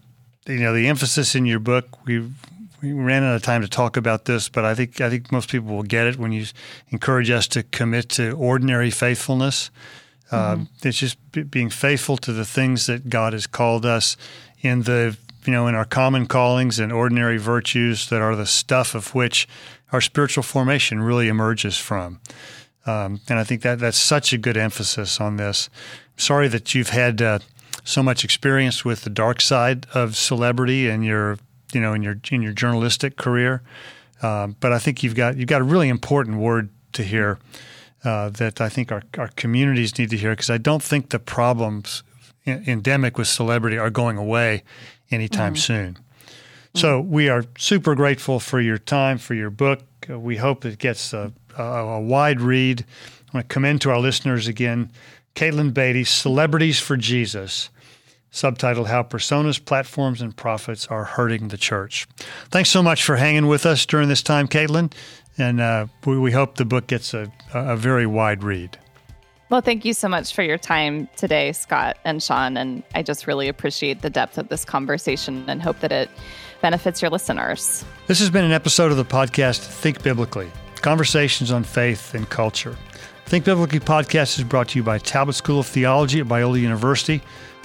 you 0.48 0.60
know 0.60 0.74
the 0.74 0.88
emphasis 0.88 1.36
in 1.36 1.46
your 1.46 1.60
book. 1.60 2.06
We 2.06 2.30
we 2.82 2.94
ran 2.94 3.24
out 3.24 3.36
of 3.36 3.44
time 3.44 3.62
to 3.62 3.68
talk 3.68 3.96
about 3.96 4.26
this, 4.26 4.50
but 4.50 4.66
I 4.66 4.76
think 4.76 5.02
I 5.02 5.10
think 5.10 5.32
most 5.32 5.50
people 5.50 5.76
will 5.76 5.84
get 5.84 6.08
it 6.08 6.18
when 6.18 6.32
you 6.32 6.46
encourage 6.90 7.30
us 7.30 7.48
to 7.50 7.64
commit 7.64 8.10
to 8.10 8.32
ordinary 8.32 8.92
faithfulness. 8.92 9.70
Uh, 10.32 10.56
mm-hmm. 10.56 10.62
Uh, 10.64 10.66
it's 10.84 10.98
just 10.98 11.18
b- 11.32 11.44
being 11.44 11.70
faithful 11.70 12.18
to 12.18 12.32
the 12.32 12.46
things 12.46 12.86
that 12.86 13.10
God 13.10 13.34
has 13.34 13.48
called 13.48 13.86
us 13.86 14.18
in 14.62 14.84
the 14.84 15.18
you 15.46 15.52
know 15.52 15.68
in 15.68 15.76
our 15.76 15.86
common 15.86 16.26
callings 16.26 16.80
and 16.80 16.92
ordinary 16.92 17.38
virtues 17.38 18.10
that 18.10 18.22
are 18.22 18.36
the 18.36 18.46
stuff 18.46 18.96
of 18.96 19.14
which 19.14 19.48
our 19.92 20.02
spiritual 20.02 20.44
formation 20.44 21.02
really 21.02 21.28
emerges 21.28 21.78
from. 21.78 22.20
Um, 22.86 23.22
and 23.30 23.38
I 23.38 23.44
think 23.44 23.62
that 23.62 23.80
that's 23.80 23.98
such 23.98 24.34
a 24.34 24.38
good 24.38 24.58
emphasis 24.58 25.22
on 25.22 25.38
this. 25.38 25.70
Sorry 26.18 26.48
that 26.48 26.74
you've 26.74 26.90
had 26.90 27.22
uh, 27.22 27.40
so 27.84 28.02
much 28.02 28.24
experience 28.24 28.84
with 28.84 29.04
the 29.04 29.10
dark 29.10 29.42
side 29.42 29.86
of 29.94 30.16
celebrity 30.16 30.88
and 30.88 31.06
your 31.06 31.38
you 31.74 31.82
know 31.82 31.94
in 31.94 32.02
your 32.02 32.20
in 32.32 32.42
your 32.42 32.54
journalistic 32.54 33.18
career. 33.18 33.62
Um, 34.22 34.56
but 34.60 34.72
I 34.72 34.80
think 34.80 35.04
you've 35.04 35.16
got 35.16 35.38
you've 35.38 35.48
got 35.48 35.62
a 35.62 35.66
really 35.66 35.90
important 35.90 36.38
word 36.38 36.70
to 36.94 37.04
hear 37.04 37.40
uh, 38.04 38.30
that 38.30 38.60
I 38.62 38.70
think 38.70 38.92
our, 38.92 39.04
our 39.18 39.30
communities 39.30 39.98
need 39.98 40.10
to 40.10 40.18
hear 40.18 40.32
because 40.32 40.50
I 40.50 40.58
don't 40.58 40.84
think 40.84 41.10
the 41.10 41.20
problems 41.20 42.04
endemic 42.46 43.18
with 43.18 43.28
celebrity 43.28 43.78
are 43.78 43.92
going 43.92 44.18
away 44.18 44.64
anytime 45.12 45.54
mm. 45.54 45.60
soon. 45.60 45.98
So 46.74 47.02
we 47.02 47.30
are 47.30 47.46
super 47.58 47.96
grateful 47.96 48.40
for 48.40 48.62
your 48.62 48.78
time, 48.78 49.18
for 49.18 49.34
your 49.34 49.50
book. 49.50 49.82
Uh, 50.10 50.20
we 50.20 50.38
hope 50.38 50.66
it 50.66 50.80
gets 50.80 51.14
a, 51.14 51.32
a, 51.58 51.64
a 51.64 52.02
wide 52.02 52.42
read. 52.42 52.86
I 53.34 53.38
want 53.38 53.50
to 53.50 53.54
commend 53.54 53.82
to 53.82 53.92
our 53.92 54.00
listeners 54.00 54.48
again 54.48 54.92
Katelyn 55.36 55.74
Beaty, 55.74 56.04
Celebrities 56.04 56.80
for 56.80 56.98
Jesus 56.98 57.70
subtitled 58.32 58.88
How 58.88 59.04
Personas, 59.04 59.64
Platforms, 59.64 60.22
and 60.22 60.36
Profits 60.36 60.88
Are 60.88 61.04
Hurting 61.04 61.50
the 61.50 61.58
Church. 61.58 62.08
Thanks 62.50 62.70
so 62.70 62.82
much 62.82 63.04
for 63.04 63.18
hanging 63.18 63.48
with 63.48 63.66
us 63.66 63.86
during 63.86 64.08
this 64.08 64.24
time, 64.24 64.48
Katelyn. 64.48 64.94
and 65.38 65.60
uh, 65.60 65.88
we, 66.06 66.18
we, 66.18 66.32
hope 66.32 66.56
the 66.56 66.66
book 66.66 66.88
gets 66.88 67.14
a, 67.14 67.32
a 67.54 67.76
very 67.76 68.06
wide 68.06 68.44
read. 68.44 68.78
Well, 69.50 69.62
thank 69.62 69.84
you 69.84 69.94
so 69.94 70.08
much 70.08 70.34
for 70.34 70.44
your 70.44 70.58
time 70.58 71.10
today, 71.18 71.52
Scott 71.52 71.98
and 72.06 72.24
Sean. 72.24 72.56
And 72.56 72.84
I 72.96 73.04
just 73.04 73.28
really 73.28 73.50
appreciate 73.50 74.02
the 74.02 74.10
depth 74.10 74.38
of 74.38 74.48
this 74.48 74.64
conversation 74.64 75.44
and 75.50 75.62
hope 75.62 75.80
that 75.82 75.92
it 75.92 76.10
benefits 76.62 77.02
your 77.02 77.12
listeners. 77.12 77.84
This 78.08 78.20
has 78.20 78.30
been 78.30 78.46
an 78.46 78.52
episode 78.52 78.92
of 78.92 78.98
the 78.98 79.06
podcast 79.06 79.60
Think 79.60 80.04
Biblically 80.04 80.52
Conversations 80.76 81.52
on 81.52 81.64
Faith 81.64 82.14
and 82.14 82.30
Culture. 82.30 82.78
Think 83.26 83.46
Biblically 83.46 83.80
podcast 83.80 84.38
is 84.38 84.44
brought 84.44 84.70
to 84.70 84.80
you 84.80 84.84
by 84.84 84.98
Talbot 84.98 85.36
School 85.36 85.60
of 85.60 85.68
Theology 85.68 86.20
at 86.20 86.28
Biola 86.28 86.60
University 86.60 87.22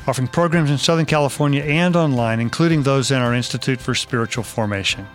offering 0.07 0.29
programs 0.29 0.71
in 0.71 0.79
Southern 0.79 1.07
California 1.07 1.63
and 1.63 1.97
online, 1.97 2.41
including 2.41 2.83
those 2.83 3.11
in 3.11 3.19
our 3.19 3.35
Institute 3.35 3.81
for 3.81 3.95
Spiritual 3.95 4.45
Formation. 4.45 5.07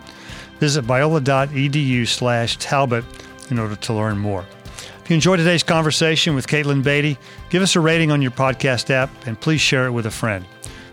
Visit 0.60 0.86
biola.edu 0.86 2.08
slash 2.08 2.58
Talbot 2.58 3.06
in 3.50 3.58
order 3.58 3.76
to 3.76 3.94
learn 3.94 4.18
more. 4.18 4.46
If 5.04 5.10
you 5.10 5.16
enjoyed 5.16 5.40
today's 5.40 5.64
conversation 5.64 6.36
with 6.36 6.48
Katelyn 6.48 6.84
Beaty, 6.84 7.18
give 7.50 7.64
us 7.64 7.76
a 7.76 7.80
rating 7.80 8.12
on 8.12 8.22
your 8.22 8.32
podcast 8.32 8.90
app 8.90 9.10
and 9.26 9.40
please 9.40 9.62
share 9.62 9.86
it 9.86 9.92
with 9.92 10.06
a 10.06 10.12
friend. 10.12 10.46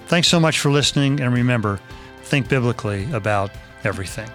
Thanks 0.07 0.29
so 0.29 0.40
much 0.40 0.59
for 0.59 0.70
listening, 0.70 1.20
and 1.20 1.35
remember, 1.35 1.81
think 2.29 2.49
biblically 2.49 3.11
about 3.12 3.51
everything. 3.85 4.29